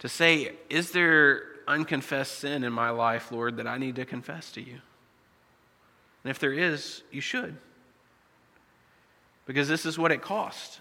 To 0.00 0.08
say, 0.08 0.52
is 0.68 0.90
there 0.90 1.42
unconfessed 1.66 2.38
sin 2.38 2.64
in 2.64 2.72
my 2.72 2.90
life, 2.90 3.32
Lord, 3.32 3.56
that 3.56 3.66
I 3.66 3.78
need 3.78 3.96
to 3.96 4.04
confess 4.04 4.52
to 4.52 4.60
you? 4.60 4.78
And 6.26 6.30
if 6.32 6.40
there 6.40 6.52
is, 6.52 7.04
you 7.12 7.20
should. 7.20 7.56
Because 9.46 9.68
this 9.68 9.86
is 9.86 9.96
what 9.96 10.10
it 10.10 10.22
cost 10.22 10.80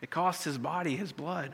it 0.00 0.10
cost 0.10 0.44
his 0.44 0.56
body, 0.56 0.94
his 0.94 1.10
blood. 1.10 1.52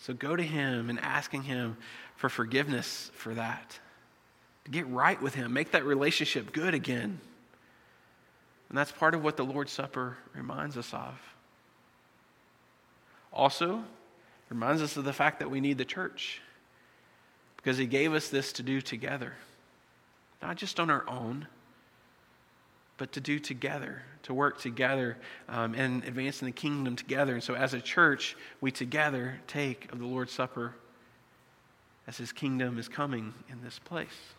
So 0.00 0.12
go 0.12 0.36
to 0.36 0.42
him 0.42 0.90
and 0.90 1.00
asking 1.00 1.44
him 1.44 1.78
for 2.14 2.28
forgiveness 2.28 3.10
for 3.14 3.32
that. 3.32 3.78
To 4.66 4.70
get 4.70 4.86
right 4.88 5.20
with 5.22 5.34
him, 5.34 5.54
make 5.54 5.70
that 5.70 5.86
relationship 5.86 6.52
good 6.52 6.74
again. 6.74 7.18
And 8.68 8.76
that's 8.76 8.92
part 8.92 9.14
of 9.14 9.24
what 9.24 9.38
the 9.38 9.46
Lord's 9.46 9.72
Supper 9.72 10.18
reminds 10.34 10.76
us 10.76 10.92
of. 10.92 11.18
Also, 13.32 13.82
reminds 14.50 14.82
us 14.82 14.98
of 14.98 15.04
the 15.04 15.14
fact 15.14 15.38
that 15.38 15.50
we 15.50 15.62
need 15.62 15.78
the 15.78 15.86
church 15.86 16.42
because 17.56 17.78
he 17.78 17.86
gave 17.86 18.12
us 18.12 18.28
this 18.28 18.52
to 18.52 18.62
do 18.62 18.82
together 18.82 19.32
not 20.44 20.56
just 20.56 20.78
on 20.78 20.90
our 20.90 21.08
own, 21.08 21.46
but 22.98 23.12
to 23.12 23.20
do 23.20 23.38
together, 23.38 24.02
to 24.24 24.34
work 24.34 24.60
together 24.60 25.16
um, 25.48 25.74
and 25.74 26.04
advancing 26.04 26.44
the 26.44 26.52
kingdom 26.52 26.94
together. 26.96 27.32
And 27.32 27.42
so, 27.42 27.54
as 27.54 27.72
a 27.72 27.80
church, 27.80 28.36
we 28.60 28.70
together 28.70 29.40
take 29.46 29.90
of 29.90 29.98
the 29.98 30.06
Lord's 30.06 30.32
Supper 30.32 30.74
as 32.06 32.18
his 32.18 32.30
kingdom 32.30 32.78
is 32.78 32.88
coming 32.88 33.32
in 33.50 33.62
this 33.64 33.78
place. 33.78 34.34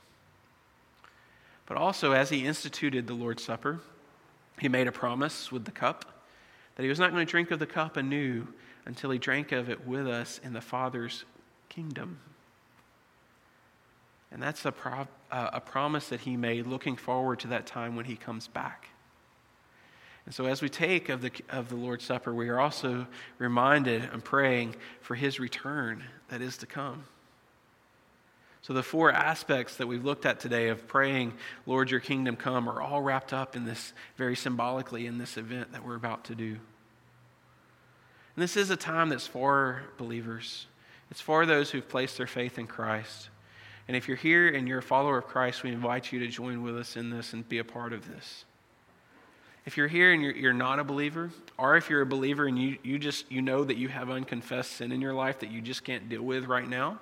But 1.66 1.78
also, 1.78 2.12
as 2.12 2.30
he 2.30 2.46
instituted 2.46 3.08
the 3.08 3.16
Lord's 3.16 3.44
Supper, 3.44 3.80
he 4.60 4.70
made 4.70 4.88
a 4.88 4.92
promise 4.92 5.52
with 5.52 5.66
the 5.66 5.72
cup 5.72 6.24
that 6.76 6.84
he 6.84 6.90
was 6.90 7.00
not 7.00 7.12
going 7.12 7.26
to 7.26 7.30
drink 7.30 7.50
of 7.50 7.58
the 7.58 7.66
cup 7.66 7.98
anew 7.98 8.48
until 8.86 9.10
he 9.10 9.18
drank 9.18 9.52
of 9.52 9.70
it 9.70 9.88
with 9.88 10.08
us 10.08 10.40
in 10.44 10.54
the 10.54 10.62
Father's 10.62 11.26
kingdom. 11.68 12.20
And 14.32 14.44
that's 14.44 14.66
a, 14.66 14.72
pro- 14.72 15.08
uh, 15.32 15.50
a 15.54 15.62
promise 15.62 16.10
that 16.10 16.22
he 16.22 16.38
made 16.38 16.68
looking 16.68 16.96
forward 16.96 17.40
to 17.40 17.48
that 17.48 17.66
time 17.66 17.96
when 17.96 18.06
he 18.06 18.16
comes 18.16 18.48
back. 18.48 18.90
And 20.26 20.34
so, 20.34 20.46
as 20.46 20.62
we 20.62 20.70
take 20.70 21.10
of 21.10 21.22
the, 21.22 21.32
of 21.50 21.70
the 21.70 21.76
Lord's 21.76 22.04
Supper, 22.04 22.34
we 22.34 22.50
are 22.50 22.60
also 22.60 23.06
reminded 23.38 24.10
and 24.12 24.24
praying 24.24 24.76
for 25.02 25.16
his 25.16 25.40
return 25.40 26.04
that 26.30 26.42
is 26.42 26.58
to 26.58 26.66
come. 26.66 27.04
So, 28.64 28.74
the 28.74 28.82
four 28.82 29.12
aspects 29.12 29.78
that 29.78 29.86
we've 29.86 30.04
looked 30.04 30.26
at 30.26 30.40
today 30.40 30.70
of 30.70 30.88
praying, 30.88 31.34
Lord, 31.68 31.92
your 31.92 32.00
kingdom 32.00 32.36
come, 32.36 32.68
are 32.68 32.82
all 32.82 33.04
wrapped 33.04 33.34
up 33.34 33.56
in 33.56 33.66
this 33.66 33.94
very 34.18 34.36
symbolically 34.36 35.06
in 35.06 35.20
this 35.20 35.38
event 35.38 35.74
that 35.74 35.86
we're 35.86 35.96
about 35.96 36.26
to 36.26 36.36
do. 36.36 36.58
And 38.36 38.44
this 38.44 38.58
is 38.58 38.72
a 38.72 38.76
time 38.76 39.10
that's 39.10 39.28
for 39.28 39.84
believers, 39.98 40.66
it's 41.12 41.22
for 41.22 41.46
those 41.46 41.70
who've 41.70 41.88
placed 41.88 42.18
their 42.18 42.26
faith 42.26 42.58
in 42.58 42.66
Christ. 42.66 43.30
And 43.88 43.96
if 43.96 44.08
you're 44.08 44.18
here 44.18 44.48
and 44.50 44.68
you're 44.68 44.80
a 44.80 44.84
follower 44.84 45.18
of 45.18 45.28
Christ, 45.28 45.64
we 45.64 45.72
invite 45.72 46.12
you 46.12 46.20
to 46.20 46.28
join 46.28 46.64
with 46.64 46.78
us 46.78 46.96
in 46.98 47.10
this 47.10 47.34
and 47.34 47.48
be 47.48 47.60
a 47.60 47.64
part 47.64 47.94
of 47.94 48.08
this. 48.10 48.46
If 49.66 49.78
you're 49.78 49.88
here 49.88 50.14
and 50.14 50.22
you're, 50.22 50.36
you're 50.36 50.54
not 50.54 50.80
a 50.80 50.84
believer, 50.84 51.32
or 51.58 51.76
if 51.76 51.90
you're 51.90 52.02
a 52.02 52.06
believer 52.06 52.46
and 52.46 52.60
you, 52.60 52.78
you 52.84 53.00
just 53.00 53.32
you 53.32 53.42
know 53.42 53.64
that 53.64 53.78
you 53.78 53.88
have 53.88 54.10
unconfessed 54.10 54.74
sin 54.74 54.92
in 54.92 55.02
your 55.02 55.14
life 55.14 55.40
that 55.40 55.52
you 55.52 55.62
just 55.62 55.84
can't 55.84 56.08
deal 56.08 56.22
with 56.22 56.46
right 56.46 56.68
now, 56.68 57.00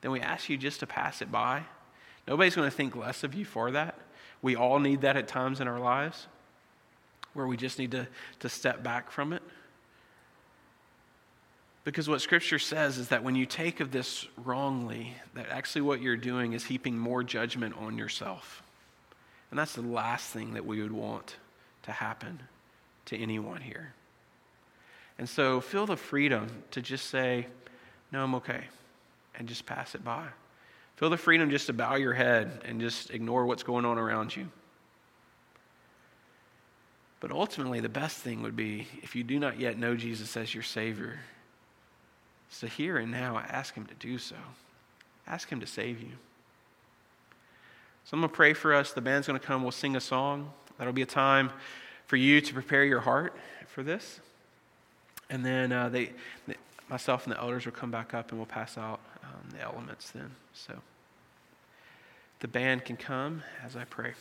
then 0.00 0.10
we 0.10 0.20
ask 0.20 0.48
you 0.48 0.56
just 0.56 0.80
to 0.80 0.86
pass 0.86 1.22
it 1.22 1.32
by. 1.32 1.62
Nobody's 2.26 2.54
going 2.54 2.70
to 2.70 2.76
think 2.76 2.94
less 2.94 3.24
of 3.24 3.34
you 3.34 3.44
for 3.44 3.70
that. 3.70 3.98
We 4.42 4.54
all 4.54 4.78
need 4.78 5.00
that 5.00 5.16
at 5.16 5.28
times 5.28 5.60
in 5.60 5.68
our 5.68 5.80
lives 5.80 6.26
where 7.32 7.46
we 7.46 7.56
just 7.56 7.78
need 7.78 7.90
to, 7.92 8.06
to 8.40 8.48
step 8.48 8.82
back 8.82 9.10
from 9.10 9.32
it. 9.32 9.42
Because 11.88 12.06
what 12.06 12.20
Scripture 12.20 12.58
says 12.58 12.98
is 12.98 13.08
that 13.08 13.24
when 13.24 13.34
you 13.34 13.46
take 13.46 13.80
of 13.80 13.90
this 13.90 14.26
wrongly, 14.36 15.14
that 15.32 15.48
actually 15.48 15.80
what 15.80 16.02
you're 16.02 16.18
doing 16.18 16.52
is 16.52 16.66
heaping 16.66 16.98
more 16.98 17.22
judgment 17.22 17.74
on 17.78 17.96
yourself. 17.96 18.62
And 19.50 19.58
that's 19.58 19.72
the 19.72 19.80
last 19.80 20.30
thing 20.30 20.52
that 20.52 20.66
we 20.66 20.82
would 20.82 20.92
want 20.92 21.36
to 21.84 21.92
happen 21.92 22.40
to 23.06 23.16
anyone 23.16 23.62
here. 23.62 23.94
And 25.16 25.26
so 25.26 25.62
feel 25.62 25.86
the 25.86 25.96
freedom 25.96 26.62
to 26.72 26.82
just 26.82 27.06
say, 27.06 27.46
No, 28.12 28.22
I'm 28.22 28.34
okay, 28.34 28.64
and 29.34 29.48
just 29.48 29.64
pass 29.64 29.94
it 29.94 30.04
by. 30.04 30.26
Feel 30.96 31.08
the 31.08 31.16
freedom 31.16 31.48
just 31.48 31.68
to 31.68 31.72
bow 31.72 31.94
your 31.94 32.12
head 32.12 32.64
and 32.66 32.82
just 32.82 33.08
ignore 33.12 33.46
what's 33.46 33.62
going 33.62 33.86
on 33.86 33.96
around 33.96 34.36
you. 34.36 34.50
But 37.20 37.32
ultimately, 37.32 37.80
the 37.80 37.88
best 37.88 38.18
thing 38.18 38.42
would 38.42 38.56
be 38.56 38.88
if 39.02 39.16
you 39.16 39.24
do 39.24 39.38
not 39.38 39.58
yet 39.58 39.78
know 39.78 39.96
Jesus 39.96 40.36
as 40.36 40.52
your 40.52 40.62
Savior, 40.62 41.18
so 42.50 42.66
here 42.66 42.98
and 42.98 43.10
now 43.10 43.36
I 43.36 43.42
ask 43.42 43.74
Him 43.74 43.86
to 43.86 43.94
do 43.94 44.18
so. 44.18 44.36
Ask 45.26 45.50
Him 45.50 45.60
to 45.60 45.66
save 45.66 46.00
you. 46.00 46.12
So 48.04 48.16
I'm 48.16 48.20
going 48.20 48.30
to 48.30 48.36
pray 48.36 48.54
for 48.54 48.74
us. 48.74 48.92
The 48.92 49.02
band's 49.02 49.26
going 49.26 49.38
to 49.38 49.46
come. 49.46 49.62
We'll 49.62 49.70
sing 49.70 49.94
a 49.94 50.00
song. 50.00 50.50
That'll 50.78 50.94
be 50.94 51.02
a 51.02 51.06
time 51.06 51.50
for 52.06 52.16
you 52.16 52.40
to 52.40 52.54
prepare 52.54 52.84
your 52.84 53.00
heart 53.00 53.36
for 53.66 53.82
this. 53.82 54.20
And 55.28 55.44
then 55.44 55.72
uh, 55.72 55.90
they, 55.90 56.12
myself 56.88 57.24
and 57.24 57.34
the 57.34 57.38
elders 57.38 57.66
will 57.66 57.72
come 57.72 57.90
back 57.90 58.14
up 58.14 58.30
and 58.30 58.38
we'll 58.38 58.46
pass 58.46 58.78
out 58.78 59.00
um, 59.22 59.50
the 59.50 59.60
elements 59.60 60.10
then. 60.10 60.30
So 60.54 60.74
the 62.40 62.48
band 62.48 62.84
can 62.84 62.96
come 62.96 63.42
as 63.64 63.76
I 63.76 63.84
pray. 63.84 64.14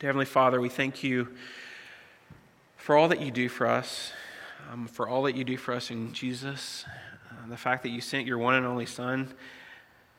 Dear 0.00 0.08
Heavenly 0.08 0.26
Father, 0.26 0.60
we 0.60 0.68
thank 0.68 1.04
you 1.04 1.28
for 2.76 2.96
all 2.96 3.08
that 3.08 3.20
you 3.20 3.30
do 3.30 3.48
for 3.48 3.66
us, 3.66 4.12
um, 4.70 4.86
for 4.86 5.08
all 5.08 5.22
that 5.22 5.34
you 5.34 5.44
do 5.44 5.56
for 5.56 5.74
us 5.74 5.90
in 5.90 6.12
Jesus, 6.12 6.84
uh, 7.30 7.48
the 7.48 7.56
fact 7.56 7.82
that 7.82 7.90
you 7.90 8.00
sent 8.00 8.26
your 8.26 8.38
one 8.38 8.54
and 8.54 8.66
only 8.66 8.86
Son 8.86 9.32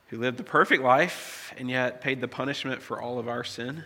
who 0.08 0.18
lived 0.18 0.38
the 0.38 0.44
perfect 0.44 0.82
life 0.84 1.54
and 1.58 1.70
yet 1.70 2.02
paid 2.02 2.20
the 2.20 2.28
punishment 2.28 2.82
for 2.82 3.00
all 3.00 3.20
of 3.20 3.28
our 3.28 3.44
sin. 3.44 3.84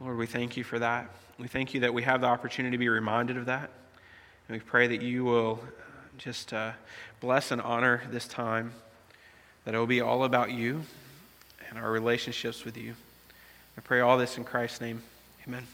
Lord, 0.00 0.18
we 0.18 0.26
thank 0.26 0.56
you 0.56 0.64
for 0.64 0.78
that. 0.80 1.08
We 1.38 1.46
thank 1.46 1.72
you 1.72 1.80
that 1.80 1.94
we 1.94 2.02
have 2.02 2.20
the 2.20 2.26
opportunity 2.26 2.74
to 2.74 2.78
be 2.78 2.88
reminded 2.88 3.36
of 3.36 3.46
that. 3.46 3.70
And 4.48 4.56
we 4.56 4.60
pray 4.60 4.88
that 4.88 5.02
you 5.02 5.24
will 5.24 5.60
just 6.18 6.52
uh, 6.52 6.72
bless 7.20 7.52
and 7.52 7.60
honor 7.60 8.02
this 8.10 8.26
time, 8.26 8.72
that 9.64 9.74
it 9.74 9.78
will 9.78 9.86
be 9.86 10.00
all 10.00 10.24
about 10.24 10.50
you 10.50 10.82
and 11.70 11.78
our 11.78 11.90
relationships 11.90 12.64
with 12.64 12.76
you. 12.76 12.94
I 13.78 13.80
pray 13.80 14.00
all 14.00 14.18
this 14.18 14.36
in 14.36 14.44
Christ's 14.44 14.80
name. 14.80 15.02
Amen. 15.46 15.64